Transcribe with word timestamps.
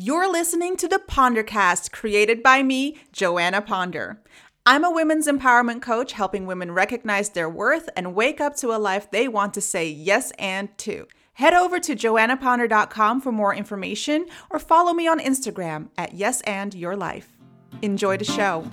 You're 0.00 0.30
listening 0.30 0.76
to 0.76 0.86
the 0.86 1.00
Pondercast, 1.00 1.90
created 1.90 2.40
by 2.40 2.62
me, 2.62 2.98
Joanna 3.10 3.60
Ponder. 3.60 4.22
I'm 4.64 4.84
a 4.84 4.92
women's 4.92 5.26
empowerment 5.26 5.82
coach 5.82 6.12
helping 6.12 6.46
women 6.46 6.70
recognize 6.70 7.30
their 7.30 7.50
worth 7.50 7.88
and 7.96 8.14
wake 8.14 8.40
up 8.40 8.54
to 8.58 8.68
a 8.68 8.78
life 8.78 9.10
they 9.10 9.26
want 9.26 9.54
to 9.54 9.60
say 9.60 9.88
yes 9.88 10.30
and 10.38 10.68
to. 10.78 11.08
Head 11.32 11.52
over 11.52 11.80
to 11.80 11.96
joannaponder.com 11.96 13.20
for 13.20 13.32
more 13.32 13.52
information 13.52 14.26
or 14.50 14.60
follow 14.60 14.92
me 14.92 15.08
on 15.08 15.18
Instagram 15.18 15.88
at 15.98 16.14
yes 16.14 16.42
and 16.42 16.74
your 16.74 16.94
life. 16.94 17.36
Enjoy 17.82 18.16
the 18.16 18.24
show. 18.24 18.70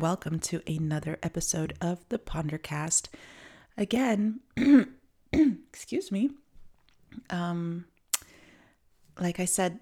Welcome 0.00 0.38
to 0.40 0.60
another 0.66 1.18
episode 1.22 1.74
of 1.80 2.06
the 2.08 2.18
Pondercast. 2.18 3.08
Again, 3.76 4.40
excuse 5.32 6.12
me. 6.12 6.30
Um, 7.30 7.86
like 9.18 9.40
I 9.40 9.44
said, 9.44 9.80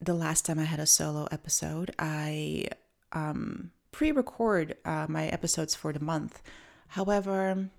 the 0.00 0.14
last 0.14 0.44
time 0.44 0.58
I 0.58 0.64
had 0.64 0.80
a 0.80 0.86
solo 0.86 1.26
episode, 1.30 1.94
I 1.98 2.66
um, 3.12 3.70
pre-record 3.92 4.76
uh, 4.84 5.06
my 5.08 5.28
episodes 5.28 5.74
for 5.74 5.92
the 5.92 6.00
month. 6.00 6.42
However, 6.88 7.70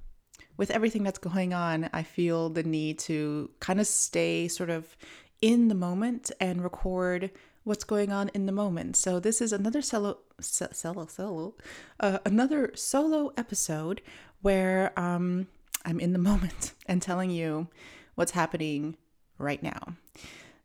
with 0.58 0.72
everything 0.72 1.04
that's 1.04 1.20
going 1.20 1.54
on, 1.54 1.90
I 1.94 2.04
feel 2.04 2.50
the 2.50 2.64
need 2.64 3.00
to 3.00 3.50
kind 3.60 3.80
of 3.80 3.88
stay 3.88 4.48
sort 4.48 4.70
of 4.70 4.96
in 5.42 5.68
the 5.68 5.76
moment 5.76 6.32
and 6.40 6.64
record 6.64 7.32
what's 7.66 7.84
going 7.84 8.12
on 8.12 8.30
in 8.30 8.46
the 8.46 8.52
moment. 8.54 8.96
So 8.96 9.20
this 9.20 9.42
is 9.42 9.52
another 9.52 9.82
solo 9.82 10.20
solo 10.40 11.08
solo 11.08 11.56
uh, 12.00 12.20
another 12.26 12.72
solo 12.76 13.34
episode 13.36 14.02
where 14.42 14.98
um, 14.98 15.48
I'm 15.84 16.00
in 16.00 16.14
the 16.14 16.20
moment 16.32 16.74
and 16.86 17.02
telling 17.02 17.32
you 17.32 17.68
what's 18.14 18.32
happening 18.32 18.96
right 19.38 19.62
now. 19.62 19.96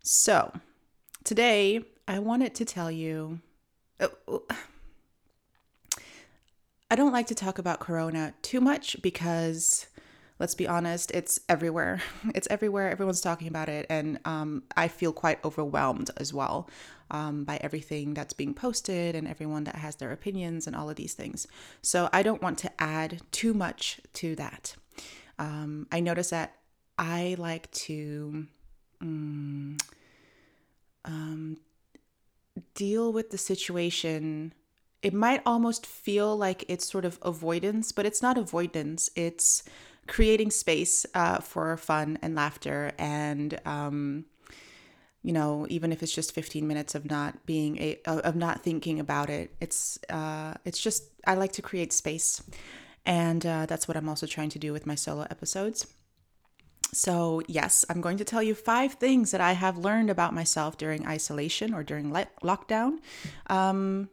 So 0.03 0.53
today 1.25 1.83
I 2.07 2.21
wanted 2.21 2.55
to 2.57 2.65
tell 2.65 2.91
you. 2.91 3.41
Uh, 3.99 4.09
I 6.93 6.97
don't 6.97 7.13
like 7.13 7.29
to 7.29 7.37
talk 7.37 7.59
about 7.59 7.79
Corona 7.79 8.35
too 8.43 8.61
much 8.61 9.01
because 9.01 9.87
let's 10.41 10.57
be 10.57 10.67
honest, 10.67 11.13
it's 11.13 11.39
everywhere. 11.49 12.03
It's 12.35 12.49
everywhere. 12.51 12.91
Everyone's 12.91 13.21
talking 13.21 13.47
about 13.47 13.69
it. 13.69 13.87
And 13.89 14.19
um, 14.25 14.65
I 14.77 14.89
feel 14.89 15.13
quite 15.13 15.45
overwhelmed 15.45 16.11
as 16.17 16.35
well 16.35 16.69
um, 17.11 17.45
by 17.45 17.59
everything 17.61 18.15
that's 18.15 18.33
being 18.33 18.55
posted 18.55 19.15
and 19.15 19.27
everyone 19.27 19.65
that 19.65 19.77
has 19.77 19.97
their 19.97 20.13
opinions 20.13 20.67
and 20.67 20.77
all 20.77 20.89
of 20.91 20.97
these 20.97 21.15
things. 21.15 21.47
So 21.83 22.09
I 22.13 22.23
don't 22.23 22.43
want 22.43 22.59
to 22.59 22.71
add 22.81 23.21
too 23.33 23.55
much 23.55 24.01
to 24.15 24.37
that. 24.37 24.77
Um, 25.39 25.87
I 25.91 26.01
notice 26.01 26.31
that 26.31 26.57
I 26.99 27.37
like 27.39 27.71
to. 27.73 28.47
Um, 29.01 29.79
um, 31.07 31.57
deal 32.75 33.11
with 33.11 33.31
the 33.31 33.39
situation 33.39 34.53
it 35.03 35.15
might 35.15 35.43
almost 35.47 35.87
feel 35.87 36.37
like 36.37 36.65
it's 36.69 36.91
sort 36.91 37.05
of 37.05 37.19
avoidance, 37.23 37.93
but 37.93 38.05
it's 38.05 38.21
not 38.21 38.37
avoidance. 38.37 39.09
It's 39.17 39.63
creating 40.07 40.51
space 40.51 41.07
uh, 41.15 41.39
for 41.39 41.77
fun 41.77 42.19
and 42.21 42.35
laughter 42.35 42.93
and 42.99 43.59
um, 43.65 44.27
you 45.23 45.33
know 45.33 45.67
even 45.69 45.93
if 45.93 46.03
it's 46.03 46.15
just 46.15 46.33
15 46.33 46.67
minutes 46.67 46.95
of 46.95 47.09
not 47.11 47.45
being 47.47 47.79
a 47.79 47.99
of 48.07 48.37
not 48.37 48.63
thinking 48.63 48.99
about 49.01 49.29
it 49.31 49.55
it's 49.61 49.99
uh, 50.09 50.55
it's 50.65 50.81
just 50.81 51.05
i 51.27 51.35
like 51.35 51.53
to 51.53 51.63
create 51.63 51.93
space. 51.93 52.43
And 53.07 53.45
uh, 53.47 53.67
that's 53.67 53.89
what 53.89 53.97
i'm 53.97 54.09
also 54.09 54.27
trying 54.27 54.51
to 54.51 54.59
do 54.59 54.73
with 54.73 54.87
my 54.87 54.95
solo 54.95 55.27
episodes. 55.31 55.87
So 56.93 57.43
yes 57.49 57.85
i'm 57.89 58.01
going 58.01 58.19
to 58.19 58.25
tell 58.25 58.43
you 58.43 58.55
five 58.55 58.95
things 58.95 59.31
that 59.31 59.41
i 59.41 59.53
have 59.53 59.79
learned 59.79 60.11
about 60.11 60.35
myself 60.35 60.77
during 60.77 61.07
isolation 61.07 61.75
or 61.75 61.83
during 61.83 62.13
le- 62.13 62.29
lockdown. 62.43 62.99
Um, 63.49 64.11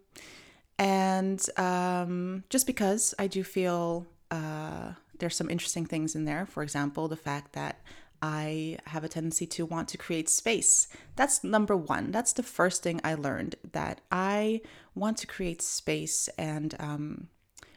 and 0.79 1.43
um, 1.57 2.43
just 2.49 2.67
because 2.67 3.13
i 3.19 3.27
do 3.27 3.43
feel 3.43 4.05
uh, 4.31 4.91
there's 5.19 5.35
some 5.35 5.49
interesting 5.49 5.85
things 5.85 6.15
in 6.15 6.25
there. 6.25 6.45
For 6.45 6.63
example, 6.63 7.07
the 7.07 7.15
fact 7.15 7.53
that 7.53 7.81
I 8.21 8.77
have 8.87 9.03
a 9.03 9.09
tendency 9.09 9.45
to 9.47 9.65
want 9.65 9.87
to 9.89 9.97
create 9.97 10.29
space. 10.29 10.87
That's 11.15 11.43
number 11.43 11.75
one. 11.75 12.11
That's 12.11 12.33
the 12.33 12.43
first 12.43 12.83
thing 12.83 12.99
I 13.03 13.13
learned 13.13 13.55
that 13.71 14.01
I 14.11 14.61
want 14.95 15.17
to 15.17 15.27
create 15.27 15.61
space, 15.61 16.27
and 16.37 16.75
um, 16.79 17.27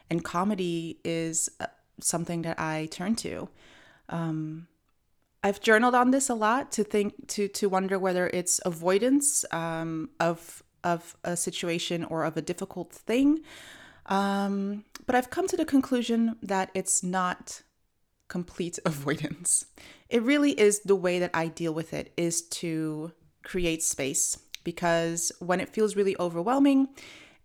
and 0.09 0.23
comedy 0.23 0.99
is 1.03 1.49
uh, 1.59 1.67
something 1.99 2.41
that 2.41 2.59
I 2.59 2.87
turn 2.91 3.15
to. 3.17 3.49
Um, 4.09 4.67
I've 5.43 5.61
journaled 5.61 5.95
on 5.95 6.11
this 6.11 6.29
a 6.29 6.35
lot 6.35 6.71
to 6.73 6.83
think 6.83 7.27
to 7.29 7.47
to 7.47 7.69
wonder 7.69 7.97
whether 7.97 8.27
it's 8.27 8.59
avoidance 8.65 9.45
um, 9.51 10.09
of 10.19 10.63
of 10.83 11.15
a 11.23 11.37
situation 11.37 12.03
or 12.03 12.23
of 12.23 12.37
a 12.37 12.41
difficult 12.41 12.91
thing, 12.91 13.41
um, 14.07 14.85
but 15.05 15.15
I've 15.15 15.29
come 15.29 15.47
to 15.47 15.57
the 15.57 15.65
conclusion 15.65 16.37
that 16.41 16.71
it's 16.73 17.03
not 17.03 17.61
complete 18.31 18.79
avoidance. 18.85 19.65
It 20.09 20.23
really 20.23 20.59
is 20.59 20.79
the 20.79 20.95
way 20.95 21.19
that 21.19 21.31
I 21.33 21.47
deal 21.47 21.73
with 21.73 21.93
it 21.93 22.13
is 22.17 22.41
to 22.61 23.11
create 23.43 23.83
space 23.83 24.39
because 24.63 25.31
when 25.39 25.59
it 25.59 25.69
feels 25.69 25.95
really 25.95 26.15
overwhelming, 26.19 26.87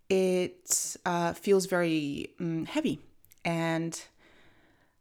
it 0.09 0.95
uh, 1.05 1.33
feels 1.33 1.65
very 1.65 2.29
um, 2.39 2.65
heavy 2.65 3.01
and 3.43 4.01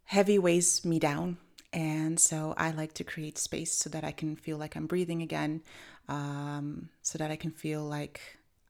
heavy 0.04 0.38
weighs 0.38 0.84
me 0.84 0.98
down. 0.98 1.38
And 1.72 2.18
so 2.18 2.54
I 2.56 2.70
like 2.70 2.94
to 2.94 3.04
create 3.04 3.38
space 3.38 3.72
so 3.72 3.88
that 3.90 4.02
I 4.02 4.12
can 4.12 4.34
feel 4.34 4.56
like 4.56 4.76
I'm 4.76 4.86
breathing 4.86 5.22
again, 5.22 5.62
um, 6.08 6.88
so 7.02 7.18
that 7.18 7.30
I 7.30 7.36
can 7.36 7.50
feel 7.50 7.82
like 7.84 8.20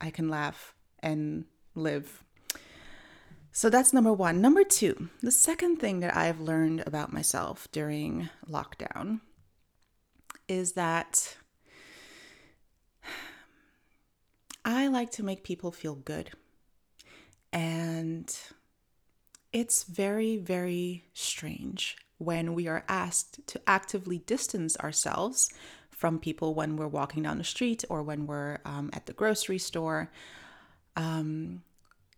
I 0.01 0.09
can 0.11 0.29
laugh 0.29 0.75
and 0.99 1.45
live 1.73 2.23
so 3.57 3.71
that's 3.71 3.91
number 3.91 4.13
one. 4.13 4.39
Number 4.39 4.63
two, 4.63 5.09
the 5.23 5.31
second 5.31 5.77
thing 5.77 5.99
that 6.01 6.15
I've 6.15 6.39
learned 6.39 6.83
about 6.85 7.11
myself 7.11 7.67
during 7.71 8.29
lockdown 8.47 9.21
is 10.47 10.73
that 10.73 11.37
I 14.63 14.85
like 14.85 15.09
to 15.13 15.23
make 15.23 15.43
people 15.43 15.71
feel 15.71 15.95
good. 15.95 16.29
And 17.51 18.31
it's 19.51 19.85
very, 19.85 20.37
very 20.37 21.05
strange 21.15 21.97
when 22.19 22.53
we 22.53 22.67
are 22.67 22.85
asked 22.87 23.39
to 23.47 23.61
actively 23.65 24.19
distance 24.19 24.77
ourselves 24.77 25.51
from 25.89 26.19
people 26.19 26.53
when 26.53 26.75
we're 26.75 26.87
walking 26.87 27.23
down 27.23 27.39
the 27.39 27.43
street 27.43 27.83
or 27.89 28.03
when 28.03 28.27
we're 28.27 28.59
um, 28.65 28.91
at 28.93 29.07
the 29.07 29.13
grocery 29.13 29.57
store. 29.57 30.11
Um, 30.95 31.63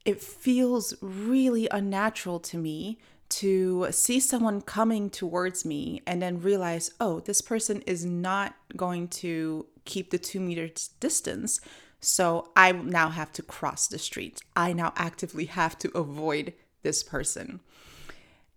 it 0.10 0.20
feels 0.20 0.96
really 1.02 1.68
unnatural 1.70 2.40
to 2.40 2.58
me 2.58 2.98
to 3.30 3.86
see 3.92 4.20
someone 4.20 4.60
coming 4.60 5.08
towards 5.08 5.64
me 5.64 6.02
and 6.08 6.20
then 6.20 6.42
realize, 6.42 6.90
oh, 7.00 7.20
this 7.20 7.42
person 7.42 7.84
is 7.84 8.04
not 8.06 8.56
going 8.76 9.08
to 9.08 9.68
keep 9.86 10.10
the 10.10 10.18
two 10.18 10.40
meters 10.40 10.90
distance. 11.00 11.62
So 12.00 12.50
I 12.56 12.72
now 12.72 13.10
have 13.10 13.32
to 13.34 13.44
cross 13.44 13.88
the 13.88 14.00
street. 14.00 14.42
I 14.56 14.74
now 14.74 14.94
actively 14.96 15.46
have 15.46 15.78
to 15.78 15.96
avoid 15.96 16.54
this 16.82 17.04
person. 17.04 17.60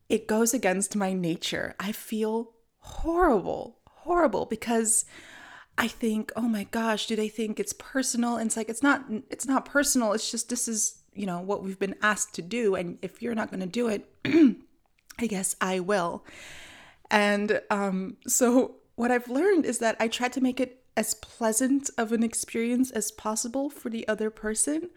It 0.08 0.26
goes 0.26 0.54
against 0.54 0.96
my 0.96 1.12
nature. 1.12 1.74
I 1.78 1.92
feel 1.92 2.52
horrible, 2.78 3.76
horrible 3.84 4.46
because 4.46 5.04
I 5.76 5.86
think, 5.86 6.32
oh 6.34 6.48
my 6.48 6.64
gosh, 6.64 7.06
do 7.08 7.14
they 7.14 7.28
think 7.28 7.60
it's 7.60 7.74
personal? 7.74 8.36
And 8.36 8.46
it's 8.46 8.56
like 8.56 8.70
it's 8.70 8.82
not 8.82 9.04
it's 9.28 9.46
not 9.46 9.66
personal. 9.66 10.14
It's 10.14 10.30
just 10.30 10.48
this 10.48 10.66
is 10.66 11.01
you 11.14 11.26
know, 11.26 11.40
what 11.40 11.62
we've 11.62 11.78
been 11.78 11.96
asked 12.02 12.34
to 12.34 12.42
do. 12.42 12.74
And 12.74 12.98
if 13.02 13.22
you're 13.22 13.34
not 13.34 13.50
going 13.50 13.60
to 13.60 13.66
do 13.66 13.88
it, 13.88 14.08
I 15.18 15.26
guess 15.26 15.56
I 15.60 15.80
will. 15.80 16.24
And 17.10 17.60
um, 17.70 18.16
so, 18.26 18.76
what 18.94 19.10
I've 19.10 19.28
learned 19.28 19.64
is 19.64 19.78
that 19.78 19.96
I 20.00 20.08
try 20.08 20.28
to 20.28 20.40
make 20.40 20.60
it 20.60 20.84
as 20.96 21.14
pleasant 21.14 21.90
of 21.96 22.12
an 22.12 22.22
experience 22.22 22.90
as 22.90 23.10
possible 23.10 23.70
for 23.70 23.88
the 23.88 24.06
other 24.08 24.30
person 24.30 24.90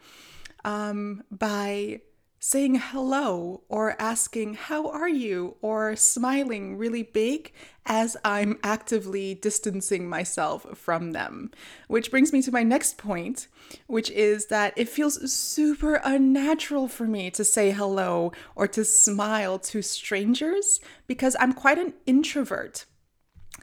um, 0.63 1.23
by 1.31 2.01
saying 2.39 2.75
hello 2.75 3.63
or 3.69 3.99
asking, 3.99 4.53
How 4.55 4.89
are 4.89 5.09
you? 5.09 5.55
or 5.61 5.95
smiling 5.95 6.77
really 6.77 7.03
big 7.03 7.51
as 7.85 8.17
I'm 8.23 8.59
actively 8.63 9.35
distancing 9.35 10.09
myself 10.09 10.77
from 10.77 11.11
them. 11.11 11.51
Which 11.87 12.11
brings 12.11 12.33
me 12.33 12.41
to 12.43 12.51
my 12.51 12.63
next 12.63 12.97
point, 12.97 13.47
which 13.87 14.09
is 14.11 14.47
that 14.47 14.73
it 14.75 14.89
feels 14.89 15.31
super 15.31 16.01
unnatural 16.03 16.87
for 16.87 17.05
me 17.05 17.31
to 17.31 17.43
say 17.43 17.71
hello 17.71 18.31
or 18.55 18.67
to 18.69 18.83
smile 18.83 19.59
to 19.59 19.81
strangers 19.81 20.79
because 21.07 21.35
I'm 21.39 21.53
quite 21.53 21.77
an 21.77 21.93
introvert. 22.05 22.85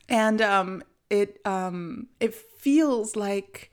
And 0.08 0.40
um, 0.40 0.82
it 1.10 1.40
um, 1.44 2.08
it 2.20 2.34
feels 2.34 3.16
like 3.16 3.70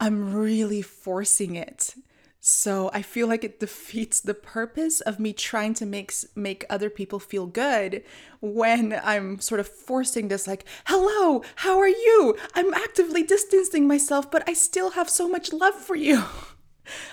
I'm 0.00 0.34
really 0.34 0.82
forcing 0.82 1.56
it. 1.56 1.94
So 2.44 2.90
I 2.92 3.02
feel 3.02 3.28
like 3.28 3.44
it 3.44 3.60
defeats 3.66 4.20
the 4.20 4.34
purpose 4.34 5.00
of 5.00 5.20
me 5.20 5.32
trying 5.32 5.74
to 5.74 5.86
make 5.86 6.12
make 6.34 6.66
other 6.68 6.90
people 6.90 7.20
feel 7.20 7.46
good 7.46 8.02
when 8.40 8.98
I'm 9.04 9.38
sort 9.38 9.60
of 9.60 9.68
forcing 9.68 10.26
this 10.26 10.48
like, 10.48 10.64
"Hello, 10.86 11.42
how 11.56 11.78
are 11.78 11.88
you? 11.88 12.36
I'm 12.54 12.74
actively 12.74 13.22
distancing 13.22 13.86
myself, 13.86 14.28
but 14.28 14.42
I 14.48 14.54
still 14.54 14.90
have 14.90 15.08
so 15.08 15.28
much 15.28 15.52
love 15.52 15.74
for 15.74 15.96
you." 15.96 16.24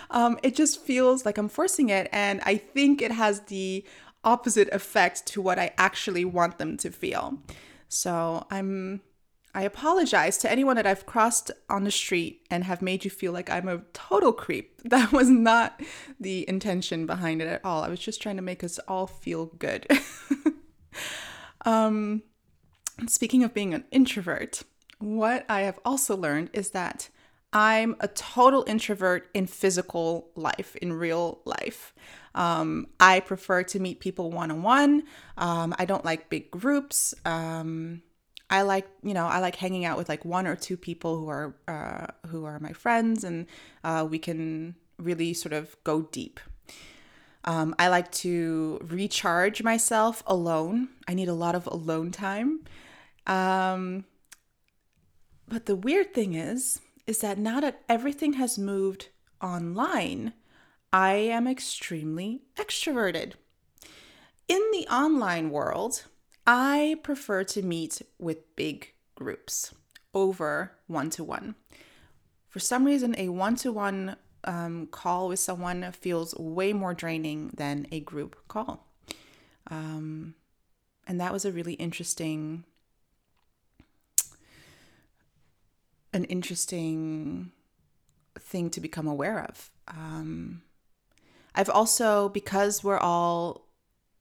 Um, 0.10 0.40
it 0.42 0.56
just 0.56 0.82
feels 0.82 1.28
like 1.28 1.38
I'm 1.38 1.48
forcing 1.48 1.90
it, 1.90 2.10
and 2.12 2.42
I 2.44 2.56
think 2.58 3.04
it 3.04 3.12
has 3.12 3.42
the 3.42 3.86
opposite 4.24 4.68
effect 4.70 5.28
to 5.28 5.42
what 5.44 5.60
I 5.60 5.72
actually 5.78 6.26
want 6.26 6.58
them 6.58 6.76
to 6.78 6.90
feel. 6.90 7.38
So 7.88 8.48
I'm 8.50 9.02
I 9.54 9.64
apologize 9.64 10.38
to 10.40 10.52
anyone 10.52 10.76
that 10.76 10.86
I've 10.86 11.06
crossed 11.06 11.50
on 11.70 11.84
the 11.84 11.92
street 11.92 12.46
and 12.52 12.64
have 12.64 12.82
made 12.82 13.04
you 13.04 13.10
feel 13.10 13.32
like 13.32 13.50
I'm 13.50 13.68
a 13.68 13.82
total 13.94 14.32
creep. 14.34 14.82
That 14.90 15.12
was 15.12 15.30
not 15.30 15.82
the 16.20 16.48
intention 16.48 17.06
behind 17.06 17.42
it 17.42 17.48
at 17.48 17.66
all. 17.66 17.84
I 17.84 17.90
was 17.90 18.00
just 18.00 18.22
trying 18.22 18.38
to 18.38 18.42
make 18.42 18.64
us 18.64 18.80
all 18.88 19.08
feel 19.08 19.48
good. 19.48 19.86
um, 21.66 22.24
speaking 23.08 23.44
of 23.44 23.54
being 23.54 23.74
an 23.74 23.84
introvert, 23.92 24.64
what 25.00 25.46
I 25.50 25.62
have 25.62 25.80
also 25.84 26.16
learned 26.16 26.50
is 26.54 26.70
that 26.70 27.10
I'm 27.52 27.96
a 28.00 28.08
total 28.08 28.64
introvert 28.68 29.28
in 29.34 29.48
physical 29.48 30.30
life, 30.36 30.76
in 30.78 30.94
real 30.94 31.42
life. 31.46 31.94
Um, 32.36 32.88
I 33.00 33.20
prefer 33.20 33.64
to 33.64 33.80
meet 33.80 34.00
people 34.00 34.32
one 34.32 34.52
on 34.52 34.64
one. 34.64 35.04
I 35.38 35.86
don't 35.86 36.06
like 36.06 36.30
big 36.30 36.52
groups. 36.52 37.14
Um, 37.26 38.04
I 38.50 38.64
like, 38.64 38.88
you 39.04 39.14
know, 39.14 39.26
I 39.26 39.40
like 39.40 39.56
hanging 39.56 39.86
out 39.86 39.98
with 39.98 40.10
like 40.10 40.26
one 40.26 40.48
or 40.48 40.56
two 40.56 40.76
people 40.78 41.20
who 41.20 41.30
are 41.30 41.56
uh, 41.68 42.08
who 42.28 42.46
are 42.46 42.60
my 42.60 42.74
friends, 42.74 43.24
and 43.24 43.46
uh, 43.84 44.08
we 44.10 44.20
can 44.20 44.76
really 44.98 45.34
sort 45.34 45.54
of 45.54 45.76
go 45.84 46.02
deep. 46.02 46.40
Um, 47.46 47.74
I 47.80 47.88
like 47.88 48.12
to 48.24 48.80
recharge 48.84 49.64
myself 49.64 50.24
alone. 50.28 50.90
I 51.08 51.14
need 51.14 51.30
a 51.30 51.34
lot 51.34 51.56
of 51.56 51.68
alone 51.68 52.12
time. 52.12 52.62
Um, 53.28 54.06
but 55.48 55.66
the 55.66 55.76
weird 55.76 56.14
thing 56.14 56.34
is, 56.34 56.82
is 57.08 57.20
that 57.20 57.38
now 57.38 57.60
that 57.60 57.82
everything 57.88 58.34
has 58.34 58.60
moved 58.60 59.10
online, 59.42 60.34
I 60.92 61.14
am 61.14 61.48
extremely 61.48 62.42
extroverted. 62.56 63.34
In 64.48 64.62
the 64.72 64.88
online 64.88 65.50
world, 65.50 66.06
I 66.52 66.98
prefer 67.04 67.44
to 67.44 67.62
meet 67.62 68.02
with 68.18 68.56
big 68.56 68.94
groups 69.14 69.72
over 70.16 70.72
one 70.88 71.12
to 71.12 71.24
one. 71.24 71.54
For 72.48 72.58
some 72.58 72.86
reason, 72.86 73.14
a 73.20 73.30
one 73.30 73.56
to 73.58 73.72
one 73.72 74.16
call 74.90 75.28
with 75.28 75.38
someone 75.38 75.92
feels 75.92 76.34
way 76.34 76.74
more 76.74 76.96
draining 76.96 77.52
than 77.54 77.86
a 77.92 78.00
group 78.00 78.36
call. 78.48 78.88
Um, 79.70 80.34
and 81.06 81.22
that 81.22 81.32
was 81.32 81.46
a 81.46 81.52
really 81.52 81.74
interesting, 81.74 82.64
an 86.12 86.24
interesting 86.24 87.52
thing 88.40 88.72
to 88.72 88.82
become 88.82 89.06
aware 89.06 89.46
of. 89.46 89.70
Um, 89.88 90.64
I've 91.54 91.70
also, 91.70 92.28
because 92.28 92.84
we're 92.84 92.98
all 92.98 93.68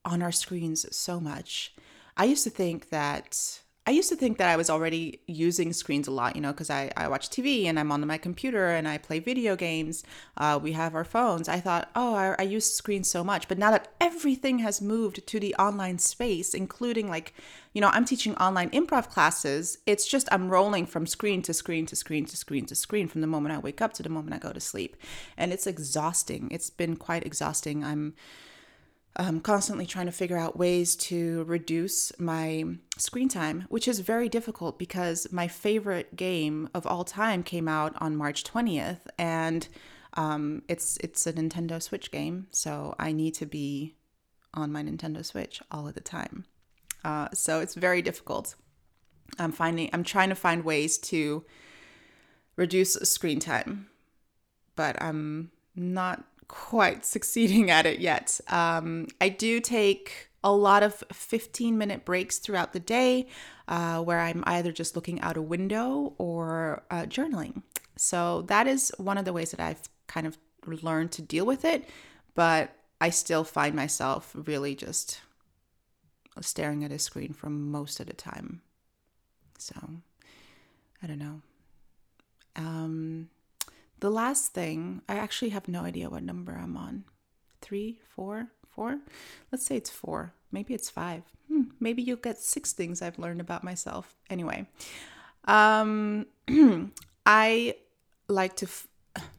on 0.05 0.23
our 0.23 0.33
screens 0.33 0.85
so 0.95 1.21
much, 1.21 1.75
I 2.19 2.25
used 2.25 2.45
to 2.45 2.51
think 2.51 2.91
that 2.91 3.61
I 3.89 3.93
used 3.93 4.11
to 4.11 4.17
think 4.17 4.37
that 4.37 4.51
I 4.51 4.57
was 4.57 4.69
already 4.69 5.23
using 5.27 5.73
screens 5.73 6.07
a 6.09 6.11
lot, 6.11 6.37
you 6.37 6.43
know, 6.43 6.53
because 6.53 6.69
I, 6.69 6.93
I 6.95 7.09
watch 7.09 7.31
TV 7.31 7.65
and 7.65 7.81
I'm 7.81 7.91
on 7.91 8.07
my 8.07 8.19
computer 8.19 8.67
and 8.67 8.87
I 8.87 8.99
play 8.99 9.19
video 9.19 9.57
games. 9.57 10.05
Uh, 10.37 10.61
we 10.63 10.73
have 10.73 10.95
our 10.95 11.05
phones. 11.05 11.49
I 11.49 11.61
thought, 11.61 11.89
oh, 11.97 12.15
I, 12.15 12.35
I 12.39 12.43
use 12.43 12.71
screens 12.71 13.11
so 13.11 13.25
much. 13.25 13.49
But 13.49 13.57
now 13.57 13.71
that 13.71 13.91
everything 13.99 14.59
has 14.59 14.83
moved 14.83 15.27
to 15.27 15.41
the 15.41 15.55
online 15.55 15.99
space, 15.99 16.53
including 16.53 17.09
like, 17.09 17.33
you 17.73 17.81
know, 17.81 17.89
I'm 17.89 18.05
teaching 18.05 18.35
online 18.35 18.69
improv 18.73 19.09
classes, 19.09 19.79
it's 19.87 20.07
just 20.07 20.29
I'm 20.31 20.51
rolling 20.51 20.85
from 20.85 21.07
screen 21.07 21.41
to 21.41 21.55
screen 21.55 21.87
to 21.87 21.97
screen 21.97 22.27
to 22.27 22.37
screen 22.37 22.67
to 22.67 22.75
screen 22.75 23.09
from 23.09 23.23
the 23.23 23.27
moment 23.27 23.55
I 23.55 23.59
wake 23.59 23.81
up 23.81 23.95
to 23.95 24.03
the 24.03 24.11
moment 24.11 24.35
I 24.35 24.39
go 24.39 24.53
to 24.53 24.61
sleep. 24.61 24.99
And 25.39 25.51
it's 25.51 25.67
exhausting. 25.67 26.49
It's 26.51 26.69
been 26.69 26.97
quite 26.97 27.25
exhausting. 27.25 27.85
I'm 27.85 28.17
um, 29.19 29.41
constantly 29.41 29.85
trying 29.85 30.07
to 30.07 30.13
figure 30.13 30.37
out 30.37 30.57
ways 30.57 30.95
to 30.95 31.43
reduce 31.45 32.17
my 32.21 32.65
screen 32.97 33.29
time, 33.29 33.65
which 33.69 33.89
is 33.89 33.99
very 33.99 34.29
difficult 34.29 34.79
because 34.79 35.27
my 35.33 35.49
favorite 35.49 36.15
game 36.15 36.69
of 36.73 36.87
all 36.87 37.05
time 37.05 37.43
came 37.43 37.67
out 37.67 37.95
on 38.01 38.17
March 38.17 38.45
20th, 38.45 39.09
and 39.19 39.67
um, 40.15 40.63
it's 40.69 40.97
it's 40.99 41.27
a 41.27 41.33
Nintendo 41.33 41.83
Switch 41.83 42.13
game, 42.13 42.47
so 42.53 42.95
I 42.99 43.11
need 43.11 43.35
to 43.35 43.47
be 43.47 43.97
on 44.55 44.71
my 44.71 44.83
Nintendo 44.83 45.25
Switch 45.25 45.61
all 45.71 45.89
of 45.89 45.95
the 45.95 46.01
time. 46.01 46.45
Uh, 47.05 47.29
so 47.35 47.61
it's 47.61 47.75
very 47.75 48.03
difficult. 48.03 48.55
I'm 49.39 49.53
finding 49.53 49.91
I'm 49.93 50.05
trying 50.05 50.29
to 50.29 50.37
find 50.37 50.65
ways 50.65 50.97
to 50.99 51.45
reduce 52.55 52.95
screen 52.95 53.41
time, 53.41 53.89
but 54.77 55.01
I'm 55.03 55.51
not 55.75 56.25
quite 56.49 57.05
succeeding 57.05 57.71
at 57.71 57.87
it 57.87 58.01
yet. 58.01 58.41
Um, 58.49 59.07
I 59.21 59.29
do 59.29 59.61
take 59.61 60.29
a 60.43 60.53
lot 60.53 60.83
of 60.83 61.05
15 61.13 61.77
minute 61.77 62.05
breaks 62.05 62.39
throughout 62.39 62.73
the 62.73 62.81
day 62.81 63.27
uh, 63.67 64.01
where 64.03 64.21
I'm 64.21 64.43
either 64.47 64.73
just 64.73 64.97
looking 64.97 65.21
out 65.21 65.37
a 65.37 65.43
window 65.43 66.15
or 66.19 66.83
uh, 66.91 67.03
journaling. 67.03 67.63
So 67.97 68.43
that 68.43 68.67
is 68.67 68.93
one 68.97 69.19
of 69.19 69.25
the 69.25 69.33
ways 69.33 69.51
that 69.51 69.61
I've 69.61 69.89
kind 70.07 70.27
of 70.27 70.39
learned 70.67 71.13
to 71.13 71.23
deal 71.23 71.45
with 71.45 71.65
it. 71.65 71.89
But 72.35 72.73
I 73.01 73.11
still 73.11 73.45
find 73.45 73.75
myself 73.75 74.33
really 74.35 74.75
just 74.75 75.21
staring 76.41 76.85
at 76.85 76.93
a 76.93 76.99
screen 76.99 77.33
for 77.33 77.51
most 77.51 78.01
of 78.01 78.07
the 78.07 78.13
time. 78.13 78.63
So 79.59 79.75
I 81.03 81.07
don't 81.07 81.19
know. 81.19 81.43
Um, 82.57 83.29
the 84.01 84.11
last 84.11 84.53
thing, 84.53 85.03
I 85.09 85.17
actually 85.17 85.51
have 85.51 85.69
no 85.69 85.83
idea 85.83 86.11
what 86.11 86.23
number 86.23 86.53
I'm 86.53 86.77
on. 86.77 87.05
Three, 87.61 87.99
four, 88.15 88.49
four? 88.69 88.99
Let's 89.51 89.67
say 89.67 89.77
it's 89.77 89.91
four. 89.91 90.33
Maybe 90.53 90.75
it's 90.75 90.89
five. 90.89 91.23
Hmm, 91.49 91.63
maybe 91.81 92.03
you'll 92.03 92.17
get 92.17 92.39
six 92.39 92.73
things 92.73 93.03
I've 93.03 93.19
learned 93.19 93.41
about 93.41 93.65
myself. 93.65 94.15
Anyway, 94.31 94.67
um, 95.45 96.27
I 97.27 97.75
like 98.29 98.57
to. 98.57 98.67
F- 98.67 98.89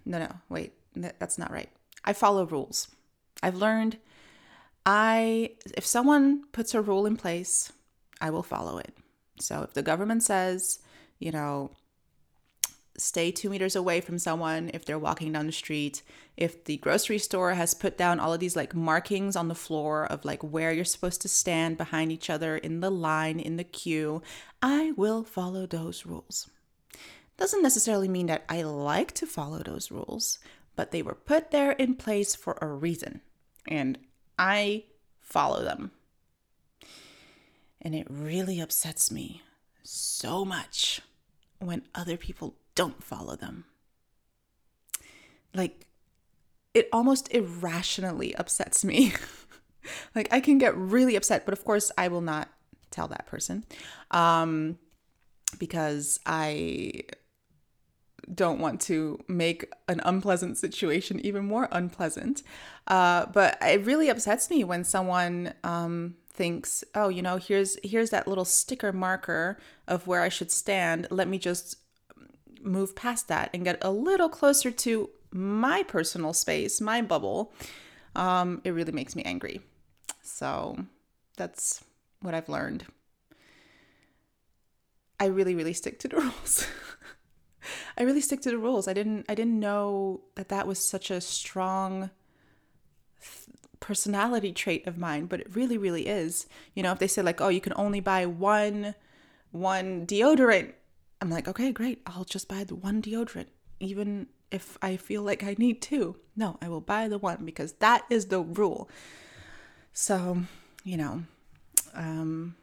no, 0.06 0.20
no, 0.20 0.32
wait. 0.50 0.74
That's 0.96 1.38
not 1.38 1.52
right. 1.52 1.70
I 2.04 2.14
follow 2.14 2.46
rules. 2.46 2.88
I've 3.42 3.56
learned 3.56 3.98
I 4.86 5.52
if 5.78 5.86
someone 5.86 6.46
puts 6.52 6.74
a 6.74 6.82
rule 6.82 7.06
in 7.06 7.16
place, 7.16 7.72
I 8.20 8.30
will 8.32 8.44
follow 8.44 8.78
it. 8.78 8.98
So 9.40 9.62
if 9.62 9.74
the 9.74 9.84
government 9.84 10.24
says, 10.24 10.80
you 11.20 11.32
know, 11.32 11.72
stay 13.00 13.32
two 13.32 13.50
meters 13.50 13.76
away 13.76 14.02
from 14.02 14.20
someone 14.20 14.70
if 14.74 14.86
they're 14.86 15.00
walking 15.00 15.32
down 15.32 15.46
the 15.46 15.52
street. 15.52 16.02
If 16.38 16.64
the 16.66 16.78
grocery 16.78 17.18
store 17.18 17.54
has 17.54 17.74
put 17.74 17.98
down 17.98 18.20
all 18.20 18.34
of 18.34 18.40
these 18.40 18.56
like 18.56 18.76
markings 18.76 19.36
on 19.36 19.48
the 19.48 19.56
floor 19.56 20.06
of 20.06 20.26
like 20.26 20.44
where 20.44 20.72
you're 20.72 20.86
supposed 20.86 21.22
to 21.22 21.28
stand 21.30 21.78
behind 21.78 22.12
each 22.12 22.30
other 22.30 22.58
in 22.58 22.80
the 22.80 22.90
line, 22.90 23.40
in 23.40 23.58
the 23.58 23.64
queue, 23.64 24.22
I 24.62 24.92
will 24.92 25.24
follow 25.24 25.66
those 25.66 26.06
rules. 26.06 26.50
Doesn't 27.38 27.64
necessarily 27.64 28.08
mean 28.08 28.26
that 28.28 28.44
I 28.50 28.64
like 28.64 29.14
to 29.14 29.26
follow 29.26 29.60
those 29.60 29.92
rules, 29.92 30.40
but 30.76 30.92
they 30.92 31.02
were 31.02 31.16
put 31.16 31.52
there 31.52 31.72
in 31.72 31.96
place 31.96 32.36
for 32.36 32.58
a 32.62 32.68
reason. 32.68 33.22
And 33.68 33.98
I 34.38 34.84
follow 35.22 35.64
them. 35.64 35.92
And 37.82 37.96
it 37.96 38.08
really 38.10 38.60
upsets 38.60 39.10
me 39.10 39.42
so 39.84 40.44
much 40.44 41.02
when 41.60 41.84
other 41.96 42.18
people 42.18 42.56
don't 42.80 43.04
follow 43.04 43.36
them. 43.36 43.66
Like, 45.54 45.86
it 46.74 46.88
almost 46.94 47.30
irrationally 47.34 48.34
upsets 48.36 48.86
me. 48.86 49.12
like, 50.16 50.30
I 50.32 50.40
can 50.40 50.58
get 50.60 50.78
really 50.78 51.18
upset, 51.18 51.44
but 51.44 51.52
of 51.52 51.66
course, 51.66 51.92
I 51.98 52.08
will 52.08 52.22
not 52.22 52.48
tell 52.90 53.10
that 53.10 53.26
person 53.26 53.66
um, 54.12 54.78
because 55.58 56.22
I 56.26 57.02
don't 58.34 58.62
want 58.62 58.80
to 58.84 59.20
make 59.28 59.70
an 59.90 60.00
unpleasant 60.06 60.58
situation 60.58 61.20
even 61.20 61.44
more 61.44 61.68
unpleasant. 61.74 62.44
Uh, 62.88 63.26
but 63.26 63.58
it 63.62 63.86
really 63.86 64.08
upsets 64.08 64.50
me 64.50 64.64
when 64.64 64.86
someone 64.86 65.54
um, 65.66 66.16
thinks, 66.32 66.86
"Oh, 66.96 67.10
you 67.10 67.22
know, 67.22 67.36
here's 67.36 67.78
here's 67.84 68.12
that 68.12 68.26
little 68.26 68.46
sticker 68.46 68.94
marker 68.94 69.58
of 69.86 70.08
where 70.08 70.22
I 70.22 70.30
should 70.30 70.50
stand. 70.50 71.08
Let 71.12 71.28
me 71.28 71.40
just 71.40 71.76
move 72.62 72.96
past 72.96 73.28
that 73.28 73.50
and 73.54 73.64
get 73.64 73.78
a 73.82 73.92
little 73.92 74.30
closer 74.30 74.72
to 74.72 75.10
my 75.32 75.84
personal 75.84 76.34
space, 76.34 76.82
my 76.82 77.02
bubble, 77.02 77.54
um, 78.16 78.62
it 78.64 78.72
really 78.72 78.92
makes 78.92 79.16
me 79.16 79.24
angry. 79.24 79.62
So 80.22 80.86
that's 81.38 81.84
what 82.22 82.34
I've 82.34 82.50
learned. 82.50 82.86
I 85.20 85.26
really, 85.26 85.56
really 85.56 85.74
stick 85.74 86.00
to 86.00 86.08
the 86.08 86.18
rules. 86.22 86.68
I 87.98 88.04
really 88.04 88.22
stick 88.22 88.42
to 88.42 88.52
the 88.52 88.58
rules. 88.58 88.88
I 88.88 88.94
didn't 88.94 89.26
I 89.28 89.36
didn't 89.36 89.60
know 89.60 90.22
that 90.36 90.50
that 90.50 90.68
was 90.68 90.80
such 90.80 91.12
a 91.12 91.20
strong 91.20 92.10
personality 93.80 94.52
trait 94.52 94.88
of 94.88 94.98
mine, 94.98 95.26
but 95.26 95.42
it 95.42 95.56
really 95.56 95.78
really 95.78 96.08
is. 96.08 96.48
You 96.74 96.84
know, 96.84 96.94
if 96.94 97.00
they 97.00 97.08
say 97.08 97.22
like, 97.22 97.42
"Oh, 97.42 97.50
you 97.50 97.62
can 97.62 97.74
only 97.76 98.00
buy 98.00 98.26
one 98.26 98.96
one 99.52 100.06
deodorant." 100.08 100.74
I'm 101.22 101.30
like, 101.30 101.48
"Okay, 101.48 101.72
great. 101.72 102.02
I'll 102.06 102.26
just 102.26 102.48
buy 102.48 102.64
the 102.64 102.76
one 102.76 103.02
deodorant 103.02 103.48
even 103.80 104.28
if 104.52 104.78
I 104.82 104.98
feel 104.98 105.22
like 105.22 105.44
I 105.44 105.56
need 105.58 105.82
two. 105.82 106.18
No, 106.36 106.58
I 106.62 106.70
will 106.70 106.82
buy 106.82 107.08
the 107.08 107.18
one 107.18 107.46
because 107.46 107.74
that 107.74 108.06
is 108.10 108.28
the 108.28 108.42
rule." 108.42 108.90
So, 109.94 110.44
you 110.84 110.98
know, 110.98 111.24
um 111.94 112.56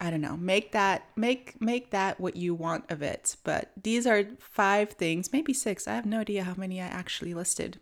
I 0.00 0.10
don't 0.10 0.20
know. 0.20 0.36
Make 0.36 0.72
that 0.72 1.04
make 1.16 1.60
make 1.60 1.90
that 1.90 2.20
what 2.20 2.36
you 2.36 2.54
want 2.54 2.90
of 2.90 3.02
it. 3.02 3.36
But 3.42 3.72
these 3.82 4.06
are 4.06 4.24
five 4.38 4.90
things, 4.90 5.32
maybe 5.32 5.52
six. 5.52 5.88
I 5.88 5.94
have 5.94 6.06
no 6.06 6.20
idea 6.20 6.44
how 6.44 6.54
many 6.56 6.80
I 6.80 6.86
actually 6.86 7.34
listed 7.34 7.80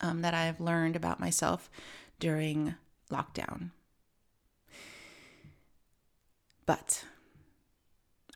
um, 0.00 0.20
that 0.22 0.34
I 0.34 0.44
have 0.44 0.60
learned 0.60 0.96
about 0.96 1.20
myself 1.20 1.70
during 2.18 2.74
lockdown. 3.10 3.70
But 6.66 7.04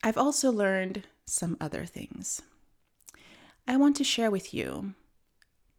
I've 0.06 0.16
also 0.16 0.52
learned 0.52 1.02
some 1.24 1.56
other 1.60 1.84
things. 1.84 2.40
I 3.66 3.76
want 3.76 3.96
to 3.96 4.04
share 4.04 4.30
with 4.30 4.54
you 4.54 4.94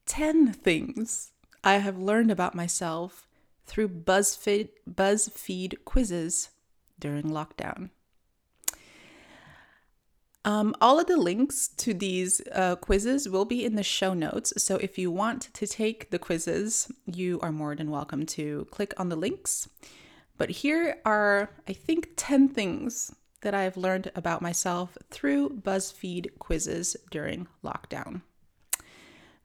10 0.06 0.52
things 0.52 1.32
I 1.64 1.76
have 1.76 1.98
learned 1.98 2.30
about 2.30 2.54
myself 2.54 3.26
through 3.64 3.88
BuzzFeed, 3.88 4.68
BuzzFeed 4.86 5.86
quizzes 5.86 6.50
during 7.00 7.28
lockdown. 7.28 7.92
Um, 10.44 10.76
all 10.82 11.00
of 11.00 11.08
the 11.08 11.16
links 11.16 11.70
to 11.78 11.94
these 11.94 12.42
uh, 12.52 12.76
quizzes 12.76 13.30
will 13.30 13.46
be 13.46 13.64
in 13.64 13.76
the 13.76 13.82
show 13.82 14.14
notes. 14.14 14.52
So 14.62 14.76
if 14.76 14.98
you 14.98 15.10
want 15.10 15.54
to 15.54 15.66
take 15.66 16.10
the 16.10 16.20
quizzes, 16.20 16.92
you 17.06 17.40
are 17.40 17.54
more 17.54 17.78
than 17.78 17.90
welcome 17.90 18.26
to 18.26 18.68
click 18.72 18.94
on 18.98 19.08
the 19.08 19.16
links. 19.16 19.70
But 20.38 20.50
here 20.50 20.98
are, 21.06 21.52
I 21.66 21.72
think, 21.72 22.10
10 22.18 22.50
things 22.50 23.16
that 23.42 23.54
I 23.54 23.64
have 23.64 23.78
learned 23.78 24.12
about 24.16 24.42
myself 24.42 24.98
through 25.10 25.62
BuzzFeed 25.62 26.38
quizzes 26.40 26.98
during 27.12 27.48
lockdown. 27.64 28.22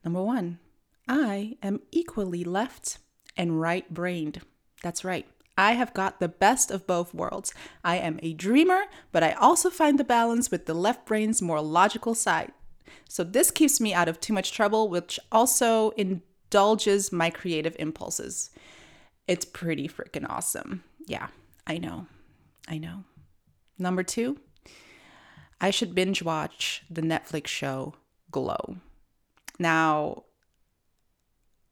Number 0.03 0.21
one, 0.21 0.59
I 1.07 1.57
am 1.61 1.81
equally 1.91 2.43
left 2.43 2.97
and 3.37 3.59
right 3.61 3.91
brained. 3.93 4.41
That's 4.81 5.03
right. 5.03 5.27
I 5.57 5.73
have 5.73 5.93
got 5.93 6.19
the 6.19 6.27
best 6.27 6.71
of 6.71 6.87
both 6.87 7.13
worlds. 7.13 7.53
I 7.83 7.97
am 7.97 8.19
a 8.23 8.33
dreamer, 8.33 8.85
but 9.11 9.23
I 9.23 9.33
also 9.33 9.69
find 9.69 9.99
the 9.99 10.03
balance 10.03 10.49
with 10.49 10.65
the 10.65 10.73
left 10.73 11.05
brain's 11.05 11.41
more 11.41 11.61
logical 11.61 12.15
side. 12.15 12.51
So 13.07 13.23
this 13.23 13.51
keeps 13.51 13.79
me 13.79 13.93
out 13.93 14.07
of 14.07 14.19
too 14.19 14.33
much 14.33 14.51
trouble, 14.51 14.89
which 14.89 15.19
also 15.31 15.91
indulges 15.91 17.11
my 17.11 17.29
creative 17.29 17.75
impulses. 17.77 18.49
It's 19.27 19.45
pretty 19.45 19.87
freaking 19.87 20.27
awesome. 20.27 20.83
Yeah, 21.05 21.27
I 21.67 21.77
know. 21.77 22.07
I 22.67 22.77
know. 22.77 23.03
Number 23.77 24.03
two, 24.03 24.39
I 25.59 25.71
should 25.71 25.95
binge 25.95 26.21
watch 26.21 26.83
the 26.89 27.01
Netflix 27.01 27.47
show 27.47 27.95
Glow. 28.31 28.77
Now, 29.59 30.23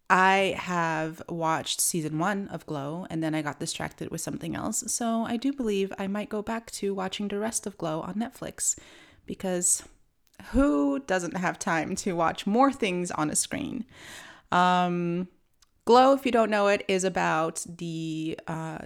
I 0.09 0.55
have 0.57 1.21
watched 1.29 1.79
season 1.79 2.19
one 2.19 2.49
of 2.49 2.65
Glow 2.65 3.07
and 3.09 3.23
then 3.23 3.33
I 3.33 3.41
got 3.41 3.61
distracted 3.61 4.11
with 4.11 4.19
something 4.19 4.55
else. 4.55 4.83
So 4.91 5.23
I 5.23 5.37
do 5.37 5.53
believe 5.53 5.93
I 5.97 6.07
might 6.07 6.27
go 6.27 6.41
back 6.41 6.69
to 6.71 6.93
watching 6.93 7.29
the 7.29 7.39
rest 7.39 7.65
of 7.65 7.77
Glow 7.77 8.01
on 8.01 8.15
Netflix 8.15 8.77
because 9.25 9.83
who 10.51 10.99
doesn't 10.99 11.37
have 11.37 11.57
time 11.57 11.95
to 11.97 12.13
watch 12.13 12.45
more 12.45 12.73
things 12.73 13.09
on 13.11 13.29
a 13.29 13.35
screen? 13.35 13.85
Um, 14.51 15.29
Glow, 15.85 16.13
if 16.13 16.25
you 16.25 16.31
don't 16.31 16.51
know 16.51 16.67
it, 16.67 16.83
is 16.87 17.05
about 17.05 17.65
the 17.65 18.37
uh, 18.47 18.79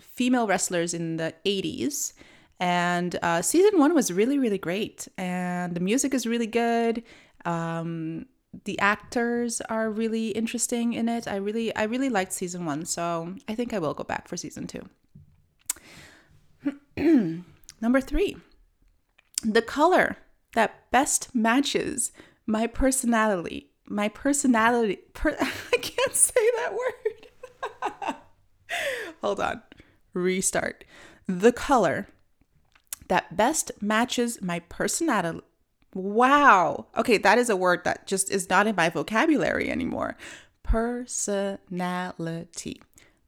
female 0.00 0.46
wrestlers 0.46 0.92
in 0.92 1.18
the 1.18 1.34
80s. 1.46 2.14
And 2.60 3.18
uh, 3.22 3.42
season 3.42 3.78
one 3.78 3.94
was 3.94 4.12
really, 4.12 4.38
really 4.38 4.58
great. 4.58 5.08
And 5.18 5.74
the 5.74 5.80
music 5.80 6.14
is 6.14 6.26
really 6.26 6.46
good. 6.46 7.02
Um, 7.44 8.26
the 8.64 8.78
actors 8.78 9.60
are 9.62 9.90
really 9.90 10.28
interesting 10.28 10.92
in 10.92 11.08
it. 11.08 11.26
I 11.26 11.36
really 11.36 11.74
I 11.74 11.84
really 11.84 12.08
liked 12.08 12.32
season 12.32 12.64
1, 12.64 12.84
so 12.84 13.34
I 13.48 13.54
think 13.54 13.72
I 13.72 13.78
will 13.80 13.94
go 13.94 14.04
back 14.04 14.28
for 14.28 14.36
season 14.36 14.68
2. 16.96 17.44
Number 17.80 18.00
3. 18.00 18.36
The 19.42 19.62
color 19.62 20.16
that 20.54 20.90
best 20.90 21.34
matches 21.34 22.12
my 22.46 22.66
personality. 22.66 23.70
My 23.86 24.08
personality 24.08 24.98
per, 25.12 25.36
I 25.40 25.76
can't 25.80 26.14
say 26.14 26.40
that 26.56 26.72
word. 26.72 28.14
Hold 29.20 29.40
on. 29.40 29.62
Restart. 30.14 30.84
The 31.26 31.52
color 31.52 32.08
that 33.08 33.36
best 33.36 33.70
matches 33.80 34.40
my 34.42 34.60
personality 34.60 35.40
Wow. 35.94 36.86
Okay, 36.96 37.18
that 37.18 37.38
is 37.38 37.48
a 37.48 37.56
word 37.56 37.84
that 37.84 38.06
just 38.06 38.30
is 38.30 38.50
not 38.50 38.66
in 38.66 38.74
my 38.74 38.90
vocabulary 38.90 39.70
anymore. 39.70 40.16
Personality. 40.64 41.62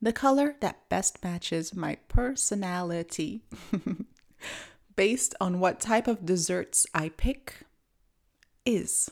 The 0.03 0.13
color 0.13 0.57
that 0.61 0.89
best 0.89 1.23
matches 1.23 1.75
my 1.75 1.99
personality. 2.09 3.43
Based 4.97 5.35
on 5.41 5.61
what 5.61 5.79
type 5.81 6.09
of 6.09 6.27
desserts 6.27 6.87
I 6.93 7.11
pick 7.11 7.61
is 8.65 9.11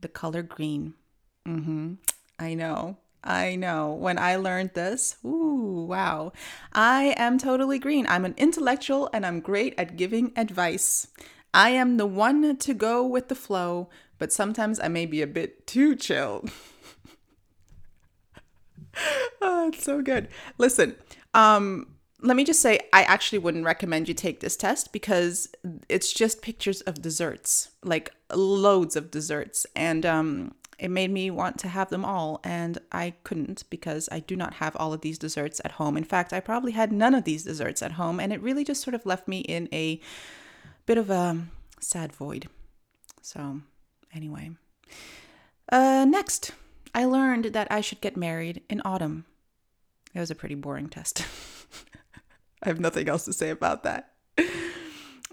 the 0.00 0.08
color 0.08 0.42
green. 0.42 0.94
Mm-hmm. 1.46 1.94
I 2.38 2.54
know. 2.54 2.98
I 3.26 3.56
know. 3.56 3.92
When 3.92 4.18
I 4.18 4.36
learned 4.36 4.70
this, 4.74 5.16
ooh, 5.24 5.84
wow. 5.88 6.32
I 6.72 7.14
am 7.18 7.38
totally 7.38 7.78
green. 7.78 8.06
I'm 8.06 8.24
an 8.24 8.34
intellectual 8.36 9.10
and 9.12 9.26
I'm 9.26 9.40
great 9.40 9.74
at 9.76 9.96
giving 9.96 10.32
advice. 10.36 11.08
I 11.52 11.70
am 11.70 11.96
the 11.96 12.06
one 12.06 12.56
to 12.56 12.74
go 12.74 13.04
with 13.04 13.28
the 13.28 13.34
flow, 13.34 13.88
but 14.18 14.32
sometimes 14.32 14.78
I 14.78 14.88
may 14.88 15.06
be 15.06 15.22
a 15.22 15.26
bit 15.26 15.66
too 15.66 15.96
chill. 15.96 16.44
oh, 19.42 19.68
it's 19.68 19.82
so 19.82 20.02
good. 20.02 20.28
Listen, 20.58 20.94
um, 21.34 21.88
let 22.22 22.36
me 22.36 22.44
just 22.44 22.60
say, 22.60 22.80
I 22.92 23.02
actually 23.02 23.38
wouldn't 23.38 23.64
recommend 23.64 24.08
you 24.08 24.14
take 24.14 24.40
this 24.40 24.56
test 24.56 24.92
because 24.92 25.48
it's 25.88 26.12
just 26.12 26.42
pictures 26.42 26.80
of 26.82 27.02
desserts, 27.02 27.70
like 27.82 28.10
loads 28.32 28.94
of 28.96 29.10
desserts. 29.10 29.66
And 29.74 30.06
um, 30.06 30.54
it 30.78 30.90
made 30.90 31.10
me 31.10 31.30
want 31.30 31.58
to 31.60 31.68
have 31.68 31.90
them 31.90 32.04
all. 32.04 32.40
And 32.44 32.78
I 32.92 33.14
couldn't 33.24 33.64
because 33.70 34.08
I 34.12 34.20
do 34.20 34.36
not 34.36 34.54
have 34.54 34.76
all 34.76 34.92
of 34.92 35.00
these 35.00 35.18
desserts 35.18 35.60
at 35.64 35.72
home. 35.72 35.96
In 35.96 36.04
fact, 36.04 36.32
I 36.32 36.40
probably 36.40 36.72
had 36.72 36.92
none 36.92 37.14
of 37.14 37.24
these 37.24 37.44
desserts 37.44 37.82
at 37.82 37.92
home. 37.92 38.20
And 38.20 38.32
it 38.32 38.42
really 38.42 38.64
just 38.64 38.82
sort 38.82 38.94
of 38.94 39.06
left 39.06 39.26
me 39.26 39.40
in 39.40 39.68
a 39.72 40.00
bit 40.84 40.98
of 40.98 41.10
a 41.10 41.46
sad 41.80 42.12
void. 42.12 42.48
So, 43.22 43.60
anyway. 44.14 44.50
Uh, 45.70 46.04
next, 46.08 46.52
I 46.94 47.04
learned 47.04 47.46
that 47.46 47.68
I 47.70 47.80
should 47.80 48.00
get 48.00 48.16
married 48.16 48.62
in 48.68 48.82
autumn. 48.84 49.24
It 50.14 50.20
was 50.20 50.30
a 50.30 50.34
pretty 50.34 50.54
boring 50.54 50.88
test. 50.88 51.24
I 52.62 52.68
have 52.68 52.80
nothing 52.80 53.08
else 53.08 53.24
to 53.24 53.32
say 53.32 53.50
about 53.50 53.82
that. 53.82 54.12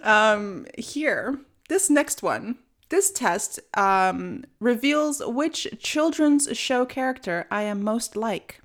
Um, 0.03 0.67
here, 0.77 1.39
this 1.69 1.89
next 1.89 2.21
one, 2.21 2.57
this 2.89 3.11
test 3.11 3.59
um, 3.75 4.43
reveals 4.59 5.21
which 5.25 5.67
children's 5.79 6.55
show 6.57 6.85
character 6.85 7.47
I 7.49 7.63
am 7.63 7.83
most 7.83 8.15
like. 8.15 8.61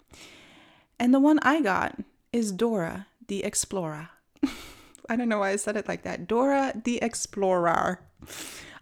And 0.98 1.14
the 1.14 1.20
one 1.20 1.38
I 1.40 1.60
got 1.60 1.98
is 2.32 2.52
Dora 2.52 3.06
the 3.26 3.44
Explorer. 3.44 4.10
I 5.08 5.16
don't 5.16 5.28
know 5.28 5.38
why 5.38 5.50
I 5.50 5.56
said 5.56 5.76
it 5.76 5.88
like 5.88 6.02
that. 6.02 6.26
Dora 6.26 6.72
the 6.84 7.02
Explorer. 7.02 8.00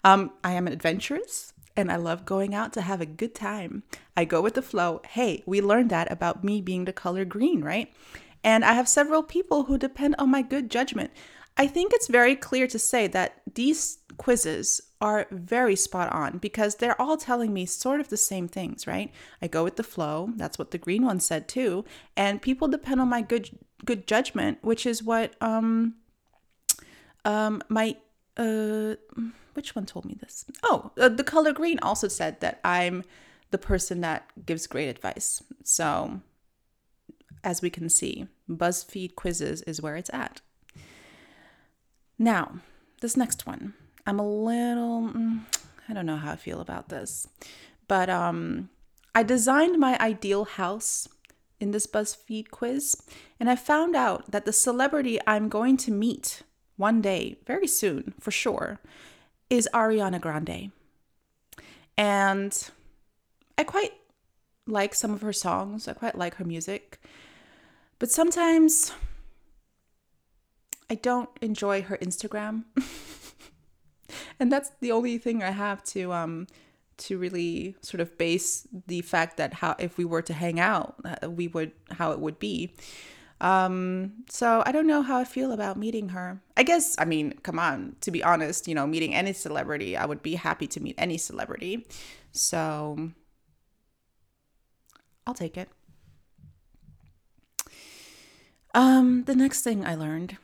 Um, 0.05 0.33
I 0.43 0.53
am 0.53 0.67
adventurous 0.67 1.53
and 1.77 1.93
I 1.93 1.97
love 1.97 2.25
going 2.25 2.55
out 2.55 2.73
to 2.75 2.81
have 2.81 3.01
a 3.01 3.07
good 3.07 3.35
time. 3.35 3.83
I 4.17 4.25
go 4.25 4.41
with 4.41 4.55
the 4.55 4.63
flow. 4.63 5.03
Hey, 5.09 5.43
we 5.47 5.61
learned 5.61 5.91
that 5.91 6.11
about 6.11 6.43
me 6.43 6.61
being 6.61 6.87
the 6.87 6.93
color 6.93 7.25
green, 7.25 7.63
right? 7.63 7.93
And 8.43 8.65
I 8.65 8.73
have 8.73 8.89
several 8.89 9.23
people 9.23 9.65
who 9.65 9.77
depend 9.77 10.15
on 10.19 10.31
my 10.31 10.43
good 10.43 10.71
judgment. 10.71 11.11
I 11.57 11.67
think 11.67 11.93
it's 11.93 12.09
very 12.09 12.37
clear 12.37 12.67
to 12.69 12.79
say 12.79 13.07
that 13.09 13.43
these 13.55 13.99
quizzes 14.17 14.81
are 15.01 15.27
very 15.31 15.77
spot 15.77 16.13
on 16.13 16.39
because 16.39 16.77
they're 16.77 17.01
all 17.01 17.17
telling 17.17 17.53
me 17.53 17.67
sort 17.67 18.01
of 18.01 18.09
the 18.09 18.17
same 18.17 18.49
things, 18.49 18.87
right? 18.87 19.13
I 19.43 19.47
go 19.47 19.63
with 19.65 19.77
the 19.77 19.83
flow. 19.83 20.31
That's 20.37 20.59
what 20.59 20.71
the 20.71 20.79
green 20.79 21.05
one 21.05 21.21
said 21.21 21.49
too. 21.49 21.85
And 22.17 22.41
people 22.41 22.69
depend 22.69 23.01
on 23.01 23.09
my 23.09 23.23
good 23.23 23.51
good 23.85 24.07
judgment, 24.07 24.59
which 24.63 24.87
is 24.87 25.03
what 25.03 25.35
um 25.41 25.97
um, 27.27 27.61
my 27.69 27.97
uh, 28.37 28.95
which 29.55 29.75
one 29.75 29.85
told 29.85 30.05
me 30.05 30.17
this? 30.21 30.45
Oh, 30.63 30.93
uh, 30.99 31.09
the 31.09 31.25
color 31.25 31.53
green 31.53 31.79
also 31.81 32.09
said 32.09 32.41
that 32.41 32.61
I'm 32.65 33.05
the 33.51 33.59
person 33.59 34.01
that 34.03 34.31
gives 34.47 34.67
great 34.67 34.89
advice. 34.89 35.43
So, 35.65 36.21
as 37.43 37.63
we 37.63 37.71
can 37.71 37.89
see, 37.89 38.29
BuzzFeed 38.49 39.17
quizzes 39.17 39.63
is 39.63 39.83
where 39.83 39.97
it's 39.97 40.11
at. 40.13 40.41
Now, 42.19 42.61
this 43.01 43.17
next 43.17 43.47
one. 43.47 43.75
I'm 44.07 44.21
a 44.21 44.29
little, 44.29 45.03
mm, 45.09 45.41
I 45.89 45.93
don't 45.93 46.07
know 46.07 46.17
how 46.17 46.33
I 46.33 46.37
feel 46.37 46.61
about 46.61 46.89
this, 46.89 47.27
but 47.89 48.09
um, 48.09 48.71
I 49.15 49.25
designed 49.25 49.79
my 49.79 49.99
ideal 49.99 50.45
house 50.45 51.09
in 51.59 51.73
this 51.73 51.87
BuzzFeed 51.87 52.51
quiz, 52.51 52.97
and 53.41 53.51
I 53.51 53.57
found 53.57 53.97
out 53.97 54.31
that 54.31 54.45
the 54.45 54.53
celebrity 54.53 55.19
I'm 55.27 55.49
going 55.49 55.77
to 55.79 55.91
meet 55.91 56.43
one 56.77 57.01
day, 57.01 57.39
very 57.47 57.67
soon 57.67 58.15
for 58.21 58.31
sure, 58.31 58.79
is 59.51 59.69
Ariana 59.75 60.21
Grande. 60.21 60.71
And 61.99 62.71
I 63.59 63.65
quite 63.65 63.93
like 64.67 64.95
some 64.95 65.13
of 65.13 65.23
her 65.23 65.33
songs, 65.33 65.89
I 65.89 65.95
quite 65.95 66.17
like 66.17 66.35
her 66.37 66.45
music, 66.45 67.01
but 67.99 68.11
sometimes 68.11 68.93
I 70.89 70.95
don't 70.95 71.31
enjoy 71.41 71.83
her 71.83 71.97
Instagram. 71.99 72.65
and 74.41 74.51
that's 74.51 74.71
the 74.81 74.93
only 74.93 75.19
thing 75.19 75.43
I 75.43 75.51
have 75.51 75.83
to 75.85 76.13
um 76.13 76.47
to 76.99 77.19
really 77.19 77.77
sort 77.83 78.01
of 78.01 78.17
base 78.17 78.67
the 78.87 79.03
fact 79.03 79.37
that 79.37 79.55
how 79.55 79.77
if 79.79 79.99
we 79.99 80.05
were 80.05 80.23
to 80.23 80.33
hang 80.33 80.59
out, 80.59 80.97
uh, 81.05 81.31
we 81.31 81.49
would 81.49 81.73
how 81.91 82.13
it 82.13 82.21
would 82.21 82.39
be. 82.39 82.75
Um, 83.39 84.25
so 84.31 84.63
I 84.65 84.73
don't 84.73 84.87
know 84.87 85.03
how 85.03 85.19
I 85.19 85.25
feel 85.25 85.53
about 85.53 85.77
meeting 85.77 86.11
her. 86.11 86.41
I 86.57 86.63
guess 86.63 86.97
I 86.99 87.05
mean, 87.05 87.35
come 87.43 87.59
on, 87.59 87.97
to 88.01 88.11
be 88.11 88.23
honest, 88.25 88.67
you 88.67 88.75
know, 88.75 88.87
meeting 88.87 89.15
any 89.15 89.35
celebrity, 89.35 89.97
I 89.97 90.07
would 90.07 90.23
be 90.23 90.37
happy 90.37 90.67
to 90.69 90.81
meet 90.81 90.95
any 90.97 91.19
celebrity. 91.19 91.87
So 92.33 93.11
I'll 95.27 95.35
take 95.35 95.57
it. 95.57 95.69
Um, 98.75 99.25
the 99.25 99.35
next 99.35 99.63
thing 99.63 99.85
I 99.85 99.95
learned 99.95 100.37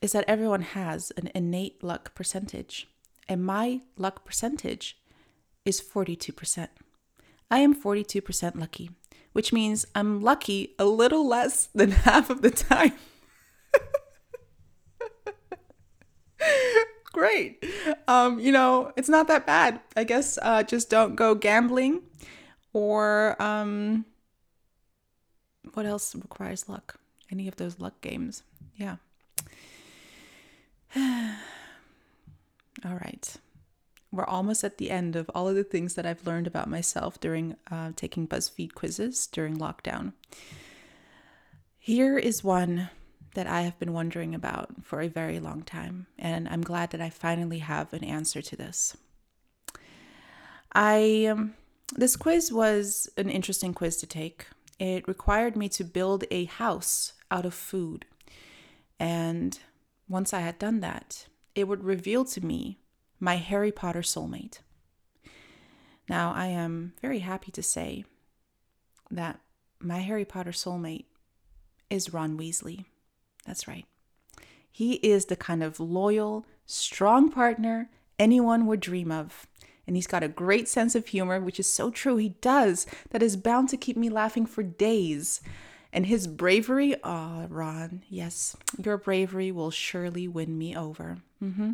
is 0.00 0.12
that 0.12 0.24
everyone 0.26 0.62
has 0.62 1.12
an 1.16 1.30
innate 1.34 1.82
luck 1.82 2.14
percentage, 2.14 2.88
and 3.30 3.42
my 3.44 3.80
luck 3.96 4.24
percentage 4.24 4.98
is 5.64 5.80
42%. 5.80 6.66
I 7.48 7.60
am 7.60 7.80
42% 7.80 8.58
lucky, 8.58 8.90
which 9.32 9.52
means 9.52 9.86
I'm 9.94 10.20
lucky 10.20 10.74
a 10.80 10.84
little 10.84 11.26
less 11.26 11.68
than 11.72 11.90
half 12.06 12.28
of 12.28 12.42
the 12.42 12.50
time. 12.50 12.92
Great. 17.12 17.64
Um, 18.08 18.40
you 18.40 18.50
know, 18.50 18.92
it's 18.96 19.08
not 19.08 19.28
that 19.28 19.46
bad. 19.46 19.80
I 19.96 20.02
guess 20.02 20.36
uh, 20.42 20.64
just 20.64 20.90
don't 20.90 21.14
go 21.14 21.36
gambling 21.36 22.02
or 22.72 23.40
um, 23.40 24.06
what 25.74 25.86
else 25.86 26.16
requires 26.16 26.68
luck? 26.68 26.98
Any 27.30 27.46
of 27.46 27.54
those 27.56 27.78
luck 27.78 28.00
games. 28.00 28.42
Yeah. 28.74 28.96
All 32.84 32.94
right 32.94 33.36
we're 34.12 34.24
almost 34.24 34.64
at 34.64 34.78
the 34.78 34.90
end 34.90 35.14
of 35.16 35.30
all 35.34 35.48
of 35.48 35.54
the 35.54 35.64
things 35.64 35.94
that 35.94 36.06
I've 36.06 36.26
learned 36.26 36.46
about 36.46 36.68
myself 36.68 37.20
during 37.20 37.56
uh, 37.70 37.92
taking 37.94 38.26
BuzzFeed 38.26 38.74
quizzes 38.74 39.26
during 39.26 39.56
lockdown. 39.56 40.12
Here 41.78 42.18
is 42.18 42.44
one 42.44 42.90
that 43.34 43.46
I 43.46 43.62
have 43.62 43.78
been 43.78 43.92
wondering 43.92 44.34
about 44.34 44.84
for 44.84 45.00
a 45.00 45.08
very 45.08 45.38
long 45.38 45.62
time, 45.62 46.06
and 46.18 46.48
I'm 46.48 46.62
glad 46.62 46.90
that 46.90 47.00
I 47.00 47.10
finally 47.10 47.58
have 47.58 47.92
an 47.92 48.02
answer 48.02 48.42
to 48.42 48.56
this. 48.56 48.96
I 50.72 51.26
um, 51.26 51.54
this 51.94 52.16
quiz 52.16 52.52
was 52.52 53.08
an 53.16 53.30
interesting 53.30 53.74
quiz 53.74 53.96
to 53.98 54.06
take. 54.06 54.46
It 54.78 55.06
required 55.06 55.56
me 55.56 55.68
to 55.70 55.84
build 55.84 56.24
a 56.30 56.44
house 56.46 57.12
out 57.30 57.44
of 57.44 57.54
food. 57.54 58.06
And 58.98 59.58
once 60.08 60.32
I 60.32 60.40
had 60.40 60.58
done 60.58 60.80
that, 60.80 61.26
it 61.54 61.64
would 61.64 61.84
reveal 61.84 62.24
to 62.26 62.40
me 62.40 62.78
my 63.18 63.36
Harry 63.36 63.72
Potter 63.72 64.00
soulmate. 64.00 64.58
Now, 66.08 66.32
I 66.32 66.46
am 66.46 66.94
very 67.00 67.20
happy 67.20 67.52
to 67.52 67.62
say 67.62 68.04
that 69.10 69.40
my 69.80 69.98
Harry 69.98 70.24
Potter 70.24 70.50
soulmate 70.50 71.04
is 71.88 72.12
Ron 72.12 72.38
Weasley. 72.38 72.84
That's 73.46 73.68
right. 73.68 73.86
He 74.70 74.94
is 74.94 75.26
the 75.26 75.36
kind 75.36 75.62
of 75.62 75.80
loyal, 75.80 76.46
strong 76.66 77.30
partner 77.30 77.90
anyone 78.18 78.66
would 78.66 78.80
dream 78.80 79.10
of. 79.10 79.46
And 79.86 79.96
he's 79.96 80.06
got 80.06 80.22
a 80.22 80.28
great 80.28 80.68
sense 80.68 80.94
of 80.94 81.08
humor, 81.08 81.40
which 81.40 81.58
is 81.58 81.70
so 81.70 81.90
true. 81.90 82.16
He 82.16 82.30
does. 82.40 82.86
That 83.10 83.22
is 83.22 83.36
bound 83.36 83.68
to 83.70 83.76
keep 83.76 83.96
me 83.96 84.08
laughing 84.08 84.46
for 84.46 84.62
days. 84.62 85.40
And 85.92 86.06
his 86.06 86.26
bravery, 86.26 86.94
ah, 87.02 87.42
oh, 87.42 87.46
Ron, 87.48 88.02
yes, 88.08 88.56
your 88.82 88.96
bravery 88.96 89.50
will 89.50 89.70
surely 89.70 90.28
win 90.28 90.56
me 90.56 90.76
over. 90.76 91.18
Mm-hmm. 91.42 91.72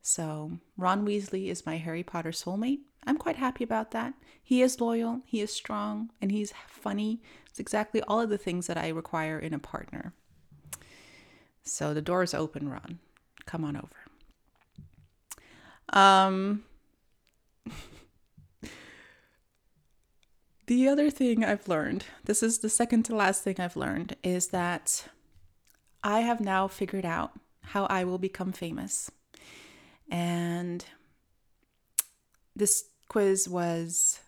So, 0.00 0.52
Ron 0.76 1.04
Weasley 1.04 1.48
is 1.48 1.66
my 1.66 1.76
Harry 1.76 2.02
Potter 2.02 2.30
soulmate. 2.30 2.80
I'm 3.06 3.18
quite 3.18 3.36
happy 3.36 3.62
about 3.62 3.90
that. 3.90 4.14
He 4.42 4.62
is 4.62 4.80
loyal, 4.80 5.20
he 5.26 5.40
is 5.40 5.52
strong, 5.52 6.10
and 6.22 6.32
he's 6.32 6.54
funny. 6.66 7.20
It's 7.50 7.60
exactly 7.60 8.00
all 8.02 8.20
of 8.20 8.30
the 8.30 8.38
things 8.38 8.68
that 8.68 8.78
I 8.78 8.88
require 8.88 9.38
in 9.38 9.52
a 9.52 9.58
partner. 9.58 10.14
So, 11.62 11.92
the 11.92 12.00
door 12.00 12.22
is 12.22 12.32
open, 12.32 12.68
Ron. 12.70 13.00
Come 13.44 13.64
on 13.64 13.76
over. 13.76 14.06
Um, 15.90 16.64
the 20.66 20.88
other 20.88 21.10
thing 21.10 21.44
I've 21.44 21.68
learned, 21.68 22.06
this 22.24 22.42
is 22.42 22.58
the 22.58 22.68
second 22.68 23.04
to 23.04 23.16
last 23.16 23.42
thing 23.42 23.56
I've 23.58 23.76
learned, 23.76 24.16
is 24.22 24.48
that 24.48 25.08
I 26.02 26.20
have 26.20 26.40
now 26.40 26.68
figured 26.68 27.04
out 27.04 27.32
how 27.62 27.86
I 27.86 28.04
will 28.04 28.18
become 28.18 28.52
famous. 28.52 29.10
And 30.10 30.84
this 32.54 32.84
quiz 33.08 33.48
was 33.48 34.20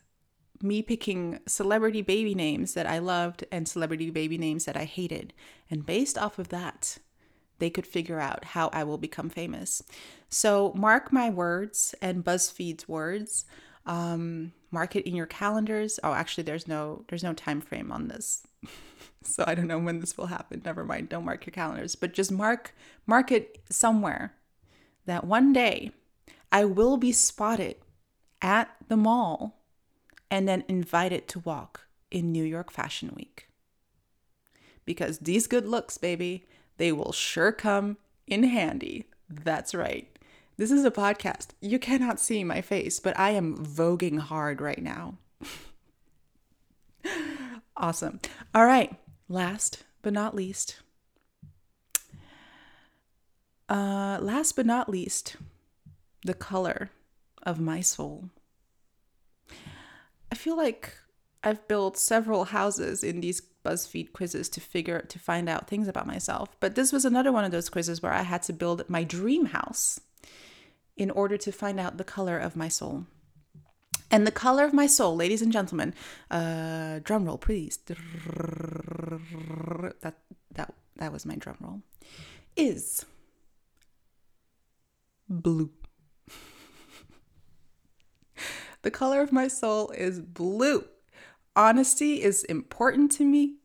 me 0.61 0.83
picking 0.83 1.38
celebrity 1.46 2.03
baby 2.03 2.35
names 2.35 2.74
that 2.74 2.87
I 2.87 2.98
loved 2.98 3.44
and 3.53 3.68
celebrity 3.68 4.11
baby 4.11 4.38
names 4.38 4.64
that 4.64 4.77
I 4.77 4.85
hated. 4.85 5.33
And 5.70 5.87
based 5.87 6.18
off 6.18 6.38
of 6.38 6.48
that, 6.48 6.98
they 7.59 7.70
could 7.70 7.87
figure 7.87 8.20
out 8.20 8.44
how 8.44 8.68
I 8.72 8.85
will 8.85 8.98
become 8.98 9.29
famous. 9.29 9.83
So 10.29 10.72
mark 10.77 11.12
my 11.12 11.31
words 11.31 11.94
and 12.01 12.24
BuzzFeed's 12.24 12.88
words. 12.88 13.44
Um, 13.87 14.53
mark 14.70 14.96
it 14.96 15.07
in 15.07 15.14
your 15.14 15.26
calendars. 15.26 15.98
Oh, 16.02 16.12
actually, 16.12 16.44
there's 16.44 16.68
no 16.68 17.04
there's 17.09 17.24
no 17.24 17.33
time 17.33 17.61
frame 17.61 17.90
on 17.92 18.09
this, 18.09 18.46
so 19.22 19.44
I 19.46 19.54
don't 19.54 19.66
know 19.66 19.78
when 19.78 20.00
this 20.00 20.16
will 20.16 20.26
happen. 20.26 20.62
Never 20.64 20.85
mind. 20.85 21.09
Don't 21.09 21.24
mark 21.24 21.46
your 21.46 21.52
calendars, 21.52 21.94
but 21.94 22.12
just 22.12 22.31
mark 22.33 22.74
mark 23.07 23.33
it 23.33 23.62
somewhere 23.70 24.35
that 25.07 25.24
one 25.24 25.52
day 25.52 25.92
I 26.52 26.64
will 26.64 26.96
be 26.96 27.12
spotted 27.12 27.76
at 28.40 28.74
the 28.88 28.96
mall 28.96 29.62
and 30.31 30.46
then 30.46 30.64
invited 30.68 31.26
to 31.28 31.40
walk 31.40 31.87
in 32.11 32.33
New 32.33 32.44
York 32.44 32.70
Fashion 32.70 33.12
Week. 33.16 33.48
Because 34.85 35.18
these 35.18 35.46
good 35.46 35.66
looks, 35.66 35.98
baby, 35.98 36.46
they 36.76 36.92
will 36.92 37.12
sure 37.12 37.52
come 37.52 37.98
in 38.26 38.44
handy. 38.44 39.07
That's 39.28 39.74
right. 39.74 40.17
This 40.59 40.73
is 40.73 40.85
a 40.85 40.90
podcast. 40.90 41.51
You 41.61 41.79
cannot 41.79 42.18
see 42.18 42.42
my 42.42 42.61
face, 42.61 42.99
but 42.99 43.16
I 43.16 43.31
am 43.31 43.64
voguing 43.64 44.18
hard 44.18 44.61
right 44.61 44.83
now. 44.83 45.16
awesome. 47.77 48.18
All 48.53 48.66
right. 48.66 48.92
Last 49.29 49.85
but 50.03 50.12
not 50.12 50.35
least, 50.35 50.81
uh, 53.68 54.18
last 54.21 54.57
but 54.57 54.66
not 54.66 54.88
least, 54.88 55.37
the 56.25 56.35
color 56.35 56.90
of 57.42 57.61
my 57.61 57.81
soul. 57.81 58.31
I 60.33 60.35
feel 60.35 60.57
like 60.57 60.97
I've 61.44 61.68
built 61.68 61.99
several 61.99 62.47
houses 62.47 63.05
in 63.05 63.21
these 63.21 63.42
BuzzFeed 63.64 64.12
quizzes 64.12 64.49
to 64.51 64.61
figure 64.61 65.03
to 65.03 65.18
find 65.18 65.49
out 65.49 65.68
things 65.68 65.88
about 65.88 66.07
myself, 66.07 66.49
but 66.59 66.75
this 66.75 66.90
was 66.90 67.05
another 67.05 67.31
one 67.31 67.44
of 67.44 67.53
those 67.53 67.68
quizzes 67.68 68.03
where 68.03 68.12
I 68.12 68.23
had 68.23 68.42
to 68.44 68.53
build 68.53 68.88
my 68.88 69.05
dream 69.05 69.47
house 69.47 70.01
in 70.98 71.11
order 71.12 71.38
to 71.38 71.52
find 71.52 71.80
out 71.80 71.96
the 71.96 72.04
color 72.04 72.37
of 72.37 72.56
my 72.56 72.68
soul. 72.68 73.06
And 74.11 74.26
the 74.26 74.32
color 74.32 74.64
of 74.64 74.74
my 74.74 74.87
soul, 74.87 75.16
ladies 75.16 75.42
and 75.42 75.52
gentlemen, 75.52 75.94
uh, 76.30 77.00
drum 77.04 77.24
roll, 77.24 77.38
please. 77.38 77.78
That 80.00 80.16
that 80.52 80.74
that 80.96 81.12
was 81.12 81.24
my 81.24 81.37
drum 81.37 81.56
roll. 81.61 81.82
Is 82.56 83.04
blue. 85.28 85.70
the 88.82 88.90
color 88.90 89.20
of 89.20 89.30
my 89.30 89.46
soul 89.46 89.90
is 89.90 90.20
blue. 90.20 90.84
Honesty 91.54 92.22
is 92.22 92.44
important 92.44 93.12
to 93.12 93.24
me. 93.24 93.56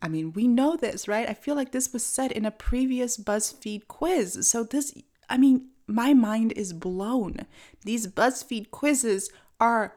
I 0.00 0.06
mean, 0.06 0.32
we 0.32 0.46
know 0.46 0.76
this, 0.76 1.08
right? 1.08 1.28
I 1.28 1.34
feel 1.34 1.56
like 1.56 1.72
this 1.72 1.92
was 1.92 2.04
said 2.04 2.30
in 2.30 2.44
a 2.44 2.52
previous 2.52 3.16
BuzzFeed 3.16 3.88
quiz. 3.88 4.48
So, 4.48 4.62
this, 4.62 4.94
I 5.28 5.38
mean, 5.38 5.70
my 5.88 6.14
mind 6.14 6.52
is 6.52 6.72
blown. 6.72 7.46
These 7.84 8.06
BuzzFeed 8.08 8.70
quizzes 8.70 9.30
are 9.58 9.96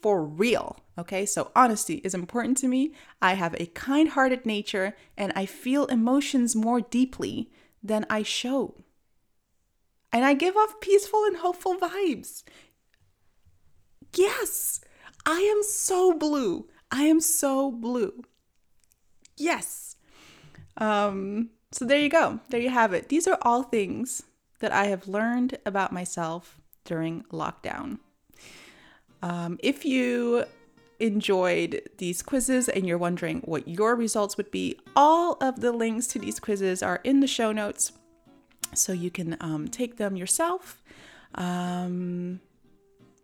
for 0.00 0.24
real. 0.24 0.78
Okay, 0.98 1.24
so 1.26 1.50
honesty 1.56 1.96
is 2.04 2.14
important 2.14 2.56
to 2.58 2.68
me. 2.68 2.92
I 3.20 3.34
have 3.34 3.54
a 3.54 3.66
kind 3.66 4.10
hearted 4.10 4.44
nature 4.46 4.94
and 5.16 5.32
I 5.34 5.46
feel 5.46 5.86
emotions 5.86 6.54
more 6.54 6.80
deeply 6.80 7.50
than 7.82 8.06
I 8.10 8.22
show. 8.22 8.76
and 10.12 10.24
I 10.24 10.34
give 10.34 10.56
off 10.56 10.80
peaceful 10.80 11.24
and 11.24 11.38
hopeful 11.38 11.76
vibes. 11.76 12.42
Yes, 14.14 14.80
I 15.24 15.40
am 15.40 15.62
so 15.62 16.12
blue. 16.12 16.68
I 16.90 17.04
am 17.04 17.20
so 17.20 17.70
blue. 17.72 18.22
Yes. 19.36 19.96
Um, 20.76 21.50
so 21.70 21.84
there 21.86 21.98
you 21.98 22.10
go. 22.10 22.40
There 22.50 22.60
you 22.60 22.70
have 22.70 22.92
it. 22.92 23.08
These 23.08 23.26
are 23.26 23.38
all 23.42 23.62
things 23.62 24.22
that 24.62 24.72
I 24.72 24.86
have 24.86 25.06
learned 25.06 25.58
about 25.66 25.92
myself 25.92 26.58
during 26.84 27.24
lockdown. 27.32 27.98
Um, 29.22 29.58
if 29.62 29.84
you 29.84 30.44
enjoyed 30.98 31.82
these 31.98 32.22
quizzes 32.22 32.68
and 32.68 32.86
you're 32.86 32.96
wondering 32.96 33.40
what 33.40 33.66
your 33.66 33.96
results 33.96 34.36
would 34.36 34.50
be, 34.50 34.78
all 34.94 35.36
of 35.40 35.60
the 35.60 35.72
links 35.72 36.06
to 36.08 36.18
these 36.18 36.38
quizzes 36.38 36.82
are 36.82 37.00
in 37.02 37.20
the 37.20 37.26
show 37.26 37.52
notes 37.52 37.92
so 38.74 38.92
you 38.92 39.10
can 39.10 39.36
um, 39.40 39.68
take 39.68 39.96
them 39.96 40.16
yourself. 40.16 40.82
Um, 41.34 42.40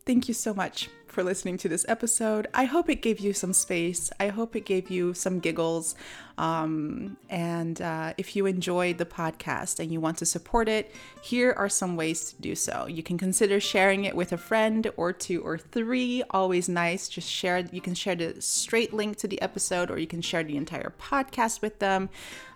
thank 0.05 0.29
you 0.29 0.35
so 0.35 0.53
much 0.53 0.91
for 1.07 1.23
listening 1.23 1.57
to 1.59 1.69
this 1.69 1.87
episode. 1.89 2.49
I 2.53 2.65
hope 2.65 2.89
it 2.91 3.01
gave 3.01 3.21
you 3.21 3.33
some 3.33 3.53
space. 3.53 4.11
I 4.19 4.29
hope 4.29 4.57
it 4.57 4.67
gave 4.67 4.91
you 4.91 5.15
some 5.15 5.39
giggles. 5.39 5.95
Um, 6.39 7.17
and 7.29 7.83
uh, 7.83 8.15
if 8.17 8.37
you 8.37 8.47
enjoyed 8.47 8.99
the 8.99 9.05
podcast 9.05 9.81
and 9.81 9.93
you 9.93 10.01
want 10.01 10.19
to 10.19 10.27
support 10.27 10.69
it, 10.69 10.95
here 11.21 11.53
are 11.59 11.69
some 11.69 11.97
ways 11.97 12.33
to 12.33 12.41
do 12.41 12.55
so. 12.55 12.87
You 12.87 13.03
can 13.03 13.19
consider 13.19 13.59
sharing 13.59 14.05
it 14.05 14.15
with 14.15 14.33
a 14.33 14.39
friend 14.39 14.91
or 14.97 15.13
two 15.13 15.43
or 15.43 15.59
three. 15.59 16.23
Always 16.31 16.69
nice. 16.69 17.09
Just 17.09 17.29
share. 17.29 17.65
You 17.73 17.81
can 17.81 17.95
share 17.95 18.15
the 18.15 18.41
straight 18.41 18.95
link 18.95 19.17
to 19.17 19.29
the 19.29 19.43
episode, 19.43 19.91
or 19.91 19.99
you 19.99 20.07
can 20.07 20.23
share 20.23 20.45
the 20.45 20.57
entire 20.57 20.95
podcast 20.99 21.61
with 21.61 21.81
them. 21.81 22.09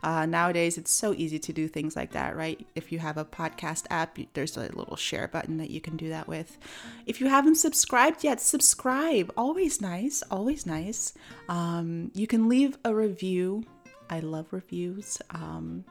Uh, 0.04 0.26
nowadays, 0.26 0.78
it's 0.78 0.90
so 0.90 1.12
easy 1.14 1.38
to 1.38 1.52
do 1.52 1.68
things 1.68 1.94
like 1.96 2.12
that, 2.12 2.36
right? 2.36 2.64
If 2.74 2.92
you 2.92 3.00
have 3.00 3.16
a 3.16 3.24
podcast 3.24 3.86
app, 3.90 4.16
there's 4.34 4.56
a 4.56 4.60
little 4.60 4.96
share 4.96 5.28
button 5.28 5.58
that 5.58 5.70
you 5.70 5.80
can 5.80 5.96
do 5.96 6.08
that 6.08 6.28
with. 6.28 6.58
If 7.06 7.20
you 7.20 7.28
haven't 7.28 7.56
subscribed 7.56 8.22
yet, 8.22 8.40
subscribe. 8.40 9.32
Always 9.36 9.80
nice. 9.80 10.22
Always 10.30 10.66
nice. 10.66 11.14
Um, 11.48 12.10
you 12.14 12.26
can 12.26 12.48
leave 12.48 12.78
a 12.84 12.94
review 12.94 13.64
I 14.12 14.20
love 14.20 14.48
reviews. 14.51 15.18
Um, 15.31 15.87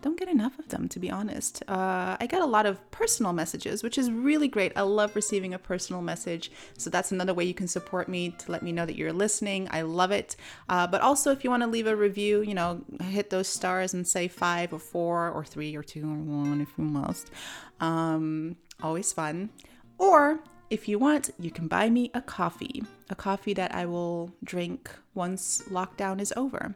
don't 0.00 0.18
get 0.18 0.28
enough 0.28 0.58
of 0.58 0.68
them, 0.68 0.88
to 0.88 0.98
be 0.98 1.10
honest. 1.10 1.62
Uh, 1.68 2.16
I 2.18 2.26
get 2.26 2.40
a 2.40 2.46
lot 2.46 2.64
of 2.64 2.90
personal 2.90 3.34
messages, 3.34 3.82
which 3.82 3.98
is 3.98 4.10
really 4.10 4.48
great. 4.48 4.72
I 4.76 4.80
love 4.80 5.14
receiving 5.14 5.52
a 5.52 5.58
personal 5.58 6.00
message. 6.00 6.50
So 6.78 6.88
that's 6.88 7.12
another 7.12 7.34
way 7.34 7.44
you 7.44 7.52
can 7.52 7.68
support 7.68 8.08
me 8.08 8.30
to 8.30 8.50
let 8.50 8.62
me 8.62 8.72
know 8.72 8.86
that 8.86 8.96
you're 8.96 9.12
listening. 9.12 9.68
I 9.70 9.82
love 9.82 10.10
it. 10.10 10.36
Uh, 10.70 10.86
but 10.86 11.02
also, 11.02 11.32
if 11.32 11.44
you 11.44 11.50
want 11.50 11.64
to 11.64 11.68
leave 11.68 11.86
a 11.86 11.94
review, 11.94 12.40
you 12.40 12.54
know, 12.54 12.82
hit 13.02 13.28
those 13.28 13.48
stars 13.48 13.92
and 13.92 14.08
say 14.08 14.26
five 14.26 14.72
or 14.72 14.78
four 14.78 15.30
or 15.30 15.44
three 15.44 15.76
or 15.76 15.82
two 15.82 16.10
or 16.10 16.16
one 16.16 16.62
if 16.62 16.68
you 16.78 16.84
must. 16.84 17.30
Um, 17.80 18.56
always 18.82 19.12
fun. 19.12 19.50
Or 19.98 20.40
if 20.70 20.88
you 20.88 20.98
want, 20.98 21.30
you 21.38 21.50
can 21.50 21.68
buy 21.68 21.90
me 21.90 22.10
a 22.14 22.22
coffee, 22.22 22.84
a 23.10 23.14
coffee 23.14 23.54
that 23.54 23.74
I 23.74 23.84
will 23.84 24.32
drink 24.42 24.90
once 25.14 25.62
lockdown 25.70 26.20
is 26.20 26.32
over. 26.36 26.74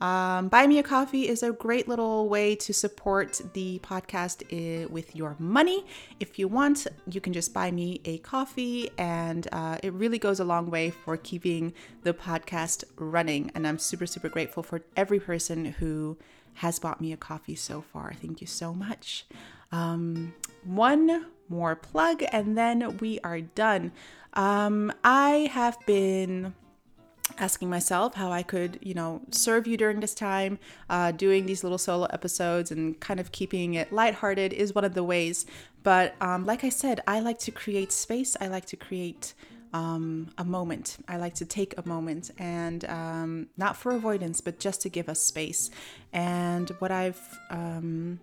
Um, 0.00 0.48
buy 0.48 0.66
me 0.66 0.78
a 0.78 0.82
coffee 0.82 1.28
is 1.28 1.42
a 1.42 1.52
great 1.52 1.86
little 1.86 2.28
way 2.28 2.56
to 2.56 2.72
support 2.72 3.40
the 3.52 3.78
podcast 3.80 4.42
eh, 4.50 4.86
with 4.86 5.14
your 5.14 5.36
money. 5.38 5.84
If 6.20 6.38
you 6.38 6.48
want, 6.48 6.86
you 7.10 7.20
can 7.20 7.32
just 7.32 7.52
buy 7.52 7.70
me 7.70 8.00
a 8.04 8.18
coffee, 8.18 8.90
and 8.96 9.46
uh, 9.52 9.78
it 9.82 9.92
really 9.92 10.18
goes 10.18 10.40
a 10.40 10.44
long 10.44 10.70
way 10.70 10.90
for 10.90 11.16
keeping 11.16 11.74
the 12.02 12.14
podcast 12.14 12.84
running. 12.96 13.50
And 13.54 13.66
I'm 13.66 13.78
super, 13.78 14.06
super 14.06 14.28
grateful 14.28 14.62
for 14.62 14.82
every 14.96 15.20
person 15.20 15.66
who 15.66 16.16
has 16.54 16.78
bought 16.78 17.00
me 17.00 17.12
a 17.12 17.16
coffee 17.16 17.54
so 17.54 17.82
far. 17.82 18.14
Thank 18.14 18.40
you 18.40 18.46
so 18.46 18.72
much. 18.72 19.26
Um, 19.72 20.34
one 20.64 21.26
more 21.48 21.76
plug, 21.76 22.22
and 22.32 22.56
then 22.56 22.98
we 22.98 23.20
are 23.20 23.40
done. 23.40 23.92
Um, 24.34 24.92
I 25.02 25.50
have 25.52 25.76
been 25.86 26.54
asking 27.40 27.70
myself 27.70 28.14
how 28.14 28.30
I 28.30 28.42
could, 28.42 28.78
you 28.82 28.94
know, 28.94 29.22
serve 29.30 29.66
you 29.66 29.76
during 29.76 30.00
this 30.00 30.14
time. 30.14 30.58
Uh, 30.88 31.10
doing 31.10 31.46
these 31.46 31.62
little 31.64 31.78
solo 31.78 32.06
episodes 32.06 32.70
and 32.70 33.00
kind 33.00 33.18
of 33.18 33.32
keeping 33.32 33.74
it 33.74 33.92
lighthearted 33.92 34.52
is 34.52 34.74
one 34.74 34.84
of 34.84 34.94
the 34.94 35.02
ways. 35.02 35.46
But 35.82 36.14
um, 36.20 36.44
like 36.44 36.62
I 36.64 36.68
said, 36.68 37.00
I 37.06 37.20
like 37.20 37.38
to 37.40 37.50
create 37.50 37.90
space. 37.90 38.36
I 38.40 38.48
like 38.48 38.66
to 38.66 38.76
create 38.76 39.34
um, 39.72 40.28
a 40.36 40.44
moment. 40.44 40.98
I 41.08 41.16
like 41.16 41.34
to 41.34 41.44
take 41.44 41.74
a 41.78 41.88
moment 41.88 42.30
and 42.38 42.84
um, 42.84 43.46
not 43.56 43.76
for 43.76 43.92
avoidance, 43.92 44.40
but 44.40 44.58
just 44.58 44.82
to 44.82 44.88
give 44.88 45.08
us 45.08 45.20
space. 45.22 45.70
And 46.12 46.68
what 46.80 46.90
I've 46.90 47.38
um, 47.50 48.20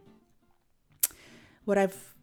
what 1.66 1.78
I've 1.78 2.14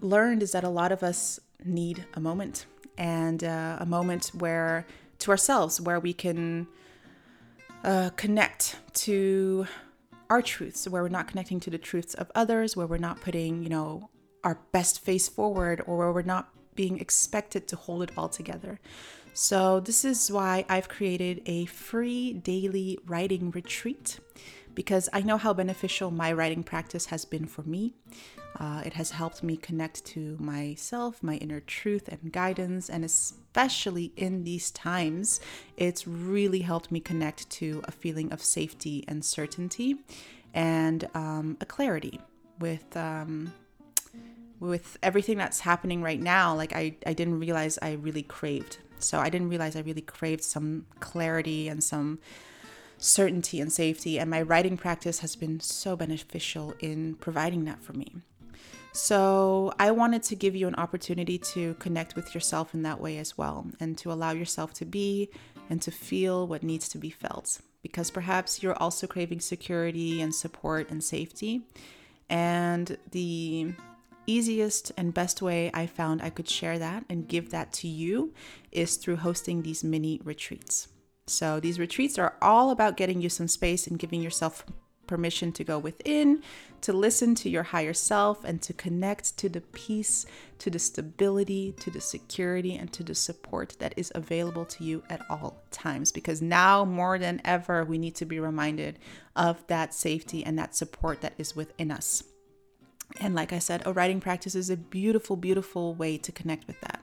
learned 0.00 0.42
is 0.42 0.52
that 0.52 0.64
a 0.64 0.68
lot 0.68 0.92
of 0.92 1.02
us 1.02 1.40
need 1.64 2.04
a 2.14 2.20
moment 2.20 2.66
and 2.96 3.42
uh, 3.42 3.78
a 3.80 3.86
moment 3.86 4.30
where 4.38 4.86
to 5.20 5.30
ourselves 5.30 5.80
where 5.80 6.00
we 6.00 6.12
can 6.12 6.66
uh, 7.84 8.10
connect 8.16 8.76
to 8.94 9.66
our 10.30 10.42
truths, 10.42 10.88
where 10.88 11.02
we're 11.02 11.08
not 11.08 11.28
connecting 11.28 11.60
to 11.60 11.70
the 11.70 11.78
truths 11.78 12.14
of 12.14 12.30
others, 12.34 12.76
where 12.76 12.86
we're 12.86 12.98
not 12.98 13.20
putting, 13.20 13.62
you 13.62 13.68
know, 13.68 14.10
our 14.42 14.58
best 14.72 15.04
face 15.04 15.28
forward, 15.28 15.82
or 15.86 15.98
where 15.98 16.12
we're 16.12 16.22
not 16.22 16.48
being 16.74 16.98
expected 16.98 17.68
to 17.68 17.76
hold 17.76 18.02
it 18.02 18.10
all 18.16 18.28
together. 18.28 18.80
So, 19.32 19.80
this 19.80 20.04
is 20.04 20.30
why 20.30 20.64
I've 20.68 20.88
created 20.88 21.42
a 21.46 21.66
free 21.66 22.32
daily 22.32 22.98
writing 23.06 23.50
retreat 23.50 24.20
because 24.74 25.08
I 25.12 25.22
know 25.22 25.36
how 25.36 25.52
beneficial 25.54 26.10
my 26.10 26.32
writing 26.32 26.62
practice 26.62 27.06
has 27.06 27.24
been 27.24 27.46
for 27.46 27.62
me. 27.62 27.94
Uh, 28.58 28.82
it 28.84 28.94
has 28.94 29.10
helped 29.10 29.42
me 29.42 29.56
connect 29.56 30.04
to 30.04 30.36
myself, 30.38 31.22
my 31.22 31.36
inner 31.36 31.60
truth, 31.60 32.08
and 32.08 32.32
guidance. 32.32 32.88
And 32.88 33.04
especially 33.04 34.12
in 34.16 34.44
these 34.44 34.70
times, 34.70 35.40
it's 35.76 36.06
really 36.06 36.60
helped 36.60 36.92
me 36.92 37.00
connect 37.00 37.50
to 37.50 37.82
a 37.84 37.90
feeling 37.90 38.32
of 38.32 38.42
safety 38.42 39.04
and 39.08 39.24
certainty 39.24 39.96
and 40.52 41.08
um, 41.14 41.56
a 41.60 41.66
clarity 41.66 42.20
with. 42.58 42.96
Um, 42.96 43.52
with 44.60 44.96
everything 45.02 45.36
that's 45.36 45.60
happening 45.60 46.00
right 46.00 46.20
now, 46.20 46.54
like 46.54 46.72
I, 46.72 46.94
I 47.06 47.12
didn't 47.12 47.38
realize 47.38 47.78
I 47.82 47.92
really 47.92 48.22
craved. 48.22 48.78
So 48.98 49.18
I 49.18 49.28
didn't 49.28 49.50
realize 49.50 49.76
I 49.76 49.80
really 49.80 50.00
craved 50.00 50.42
some 50.42 50.86
clarity 51.00 51.68
and 51.68 51.84
some 51.84 52.18
certainty 52.96 53.60
and 53.60 53.70
safety. 53.72 54.18
And 54.18 54.30
my 54.30 54.40
writing 54.40 54.76
practice 54.76 55.18
has 55.18 55.36
been 55.36 55.60
so 55.60 55.96
beneficial 55.96 56.74
in 56.80 57.16
providing 57.16 57.64
that 57.64 57.82
for 57.82 57.92
me. 57.92 58.14
So, 58.96 59.72
I 59.80 59.90
wanted 59.90 60.22
to 60.22 60.36
give 60.36 60.54
you 60.54 60.68
an 60.68 60.76
opportunity 60.76 61.36
to 61.36 61.74
connect 61.74 62.14
with 62.14 62.32
yourself 62.32 62.74
in 62.74 62.82
that 62.82 63.00
way 63.00 63.18
as 63.18 63.36
well, 63.36 63.66
and 63.80 63.98
to 63.98 64.12
allow 64.12 64.30
yourself 64.30 64.72
to 64.74 64.84
be 64.84 65.30
and 65.68 65.82
to 65.82 65.90
feel 65.90 66.46
what 66.46 66.62
needs 66.62 66.88
to 66.90 66.98
be 66.98 67.10
felt. 67.10 67.60
Because 67.82 68.12
perhaps 68.12 68.62
you're 68.62 68.80
also 68.80 69.08
craving 69.08 69.40
security 69.40 70.22
and 70.22 70.32
support 70.32 70.90
and 70.90 71.02
safety. 71.02 71.62
And 72.30 72.96
the 73.10 73.74
easiest 74.28 74.92
and 74.96 75.12
best 75.12 75.42
way 75.42 75.72
I 75.74 75.86
found 75.86 76.22
I 76.22 76.30
could 76.30 76.48
share 76.48 76.78
that 76.78 77.04
and 77.10 77.26
give 77.26 77.50
that 77.50 77.72
to 77.74 77.88
you 77.88 78.32
is 78.70 78.94
through 78.94 79.16
hosting 79.16 79.62
these 79.62 79.82
mini 79.82 80.20
retreats. 80.22 80.86
So, 81.26 81.58
these 81.58 81.80
retreats 81.80 82.16
are 82.16 82.36
all 82.40 82.70
about 82.70 82.96
getting 82.96 83.20
you 83.20 83.28
some 83.28 83.48
space 83.48 83.88
and 83.88 83.98
giving 83.98 84.22
yourself 84.22 84.64
permission 85.06 85.52
to 85.52 85.64
go 85.64 85.78
within, 85.78 86.42
to 86.80 86.92
listen 86.92 87.34
to 87.36 87.48
your 87.48 87.62
higher 87.62 87.92
self, 87.94 88.44
and 88.44 88.60
to 88.62 88.72
connect 88.72 89.36
to 89.38 89.48
the 89.48 89.60
peace, 89.60 90.26
to 90.58 90.70
the 90.70 90.78
stability, 90.78 91.72
to 91.80 91.90
the 91.90 92.00
security, 92.00 92.74
and 92.74 92.92
to 92.92 93.02
the 93.02 93.14
support 93.14 93.76
that 93.78 93.94
is 93.96 94.12
available 94.14 94.64
to 94.66 94.84
you 94.84 95.02
at 95.08 95.22
all 95.30 95.62
times. 95.70 96.12
Because 96.12 96.42
now 96.42 96.84
more 96.84 97.18
than 97.18 97.40
ever, 97.44 97.84
we 97.84 97.98
need 97.98 98.14
to 98.16 98.24
be 98.24 98.40
reminded 98.40 98.98
of 99.34 99.66
that 99.66 99.94
safety 99.94 100.44
and 100.44 100.58
that 100.58 100.74
support 100.74 101.20
that 101.20 101.34
is 101.38 101.56
within 101.56 101.90
us. 101.90 102.24
And 103.20 103.34
like 103.34 103.52
I 103.52 103.58
said, 103.58 103.82
a 103.86 103.92
writing 103.92 104.20
practice 104.20 104.54
is 104.54 104.70
a 104.70 104.76
beautiful, 104.76 105.36
beautiful 105.36 105.94
way 105.94 106.18
to 106.18 106.32
connect 106.32 106.66
with 106.66 106.80
that. 106.80 107.02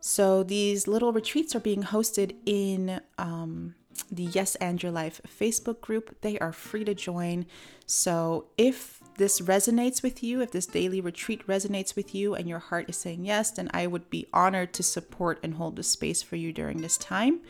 So 0.00 0.42
these 0.42 0.88
little 0.88 1.12
retreats 1.12 1.54
are 1.54 1.60
being 1.60 1.82
hosted 1.82 2.34
in 2.46 3.00
um, 3.18 3.74
the 4.10 4.24
Yes 4.24 4.54
and 4.56 4.82
Your 4.82 4.92
Life 4.92 5.20
Facebook 5.26 5.80
group. 5.80 6.20
They 6.20 6.38
are 6.38 6.52
free 6.52 6.84
to 6.84 6.94
join. 6.94 7.46
So 7.86 8.46
if 8.56 9.00
this 9.16 9.40
resonates 9.40 10.02
with 10.02 10.22
you, 10.22 10.40
if 10.40 10.52
this 10.52 10.66
daily 10.66 11.00
retreat 11.00 11.46
resonates 11.46 11.94
with 11.94 12.14
you 12.14 12.34
and 12.34 12.48
your 12.48 12.58
heart 12.58 12.88
is 12.88 12.96
saying 12.96 13.24
yes, 13.24 13.50
then 13.50 13.70
I 13.74 13.86
would 13.86 14.08
be 14.08 14.26
honored 14.32 14.72
to 14.74 14.82
support 14.82 15.38
and 15.42 15.54
hold 15.54 15.76
the 15.76 15.82
space 15.82 16.22
for 16.22 16.36
you 16.36 16.52
during 16.52 16.80
this 16.80 16.96
time. 16.96 17.40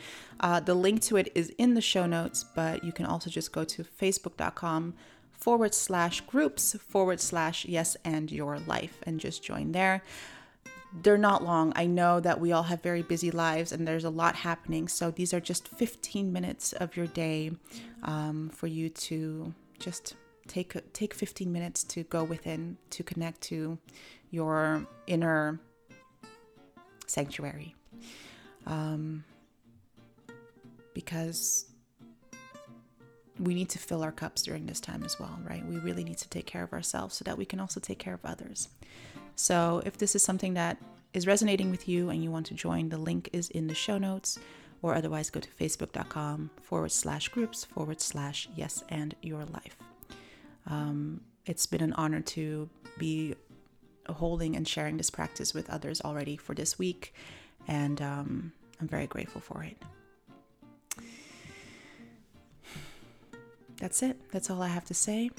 Uh, 0.41 0.61
the 0.61 0.75
link 0.75 1.03
to 1.03 1.17
it 1.17 1.31
is 1.35 1.51
in 1.59 1.75
the 1.75 1.81
show 1.81 2.07
notes, 2.07 2.45
but 2.55 2.83
you 2.83 2.93
can 2.93 3.07
also 3.07 3.31
just 3.31 3.53
go 3.53 3.65
to 3.65 3.85
facebook.com 3.85 4.95
forward 5.31 5.75
slash 5.75 6.21
groups 6.23 6.77
forward 6.89 7.21
slash 7.21 7.65
yes 7.65 7.97
and 8.05 8.31
your 8.31 8.59
life 8.59 8.99
and 9.05 9.21
just 9.21 9.43
join 9.43 9.73
there 9.73 10.03
they're 11.03 11.19
not 11.19 11.45
long. 11.45 11.73
I 11.77 11.87
know 11.87 12.21
that 12.21 12.41
we 12.41 12.53
all 12.53 12.65
have 12.65 12.83
very 12.83 13.03
busy 13.03 13.31
lives 13.31 13.73
and 13.73 13.87
there's 13.87 14.05
a 14.05 14.11
lot 14.11 14.35
happening. 14.35 14.89
So 14.89 15.11
these 15.11 15.33
are 15.33 15.41
just 15.41 15.69
15 15.69 16.33
minutes 16.33 16.73
of 16.73 16.97
your 16.97 17.07
day 17.07 17.53
um, 18.03 18.51
for 18.51 18.67
you 18.67 18.89
to 18.89 19.55
just 19.79 20.15
take 20.49 20.75
take 20.93 21.15
15 21.15 21.53
minutes 21.53 21.85
to 21.85 22.03
go 22.05 22.25
within 22.25 22.77
to 22.91 23.05
connect 23.05 23.41
to 23.41 23.79
your 24.31 24.85
inner 25.07 25.61
sanctuary 27.07 27.75
um, 28.67 29.25
because 30.93 31.67
we 33.39 33.55
need 33.55 33.71
to 33.71 33.79
fill 33.79 34.03
our 34.03 34.13
cups 34.13 34.43
during 34.43 34.67
this 34.67 34.81
time 34.81 35.03
as 35.03 35.19
well, 35.19 35.39
right? 35.49 35.65
We 35.67 35.79
really 35.79 36.05
need 36.05 36.19
to 36.19 36.29
take 36.29 36.47
care 36.47 36.63
of 36.63 36.73
ourselves 36.73 37.15
so 37.15 37.25
that 37.25 37.39
we 37.39 37.47
can 37.47 37.59
also 37.59 37.81
take 37.81 37.99
care 37.99 38.13
of 38.13 38.21
others. 38.25 38.69
So, 39.41 39.83
if 39.87 39.97
this 39.97 40.15
is 40.15 40.23
something 40.23 40.53
that 40.55 40.77
is 41.15 41.27
resonating 41.27 41.71
with 41.71 41.89
you 41.89 42.11
and 42.11 42.23
you 42.23 42.31
want 42.31 42.45
to 42.47 42.55
join, 42.55 42.91
the 42.91 42.99
link 42.99 43.31
is 43.33 43.49
in 43.49 43.69
the 43.69 43.75
show 43.75 43.97
notes, 43.97 44.39
or 44.83 44.95
otherwise 44.95 45.31
go 45.31 45.41
to 45.41 45.49
facebook.com 45.49 46.51
forward 46.61 46.93
slash 46.93 47.29
groups 47.29 47.65
forward 47.65 48.03
slash 48.03 48.51
yes 48.55 48.85
and 48.91 49.15
your 49.23 49.47
life. 49.47 49.79
Um, 50.67 51.23
it's 51.47 51.65
been 51.65 51.83
an 51.83 51.95
honor 51.95 52.21
to 52.21 52.69
be 52.99 53.35
holding 54.11 54.57
and 54.57 54.69
sharing 54.69 54.99
this 54.99 55.09
practice 55.09 55.55
with 55.55 55.71
others 55.71 56.03
already 56.03 56.37
for 56.37 56.55
this 56.55 56.79
week, 56.79 57.15
and 57.67 58.03
um, 58.03 58.53
I'm 58.79 58.89
very 58.89 59.07
grateful 59.07 59.41
for 59.41 59.65
it. 59.65 59.83
That's 63.79 64.03
it. 64.03 64.21
That's 64.33 64.51
all 64.51 64.61
I 64.61 64.69
have 64.69 64.85
to 64.85 64.95
say. 64.95 65.31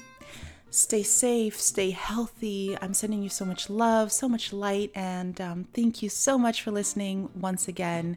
Stay 0.72 1.02
safe, 1.02 1.60
stay 1.60 1.90
healthy. 1.90 2.78
I'm 2.80 2.94
sending 2.94 3.22
you 3.22 3.28
so 3.28 3.44
much 3.44 3.68
love, 3.68 4.10
so 4.10 4.26
much 4.26 4.54
light, 4.54 4.90
and 4.94 5.38
um, 5.38 5.64
thank 5.74 6.02
you 6.02 6.08
so 6.08 6.38
much 6.38 6.62
for 6.62 6.70
listening 6.70 7.28
once 7.38 7.68
again. 7.68 8.16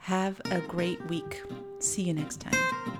Have 0.00 0.38
a 0.50 0.60
great 0.60 1.02
week. 1.08 1.42
See 1.78 2.02
you 2.02 2.12
next 2.12 2.40
time. 2.40 2.97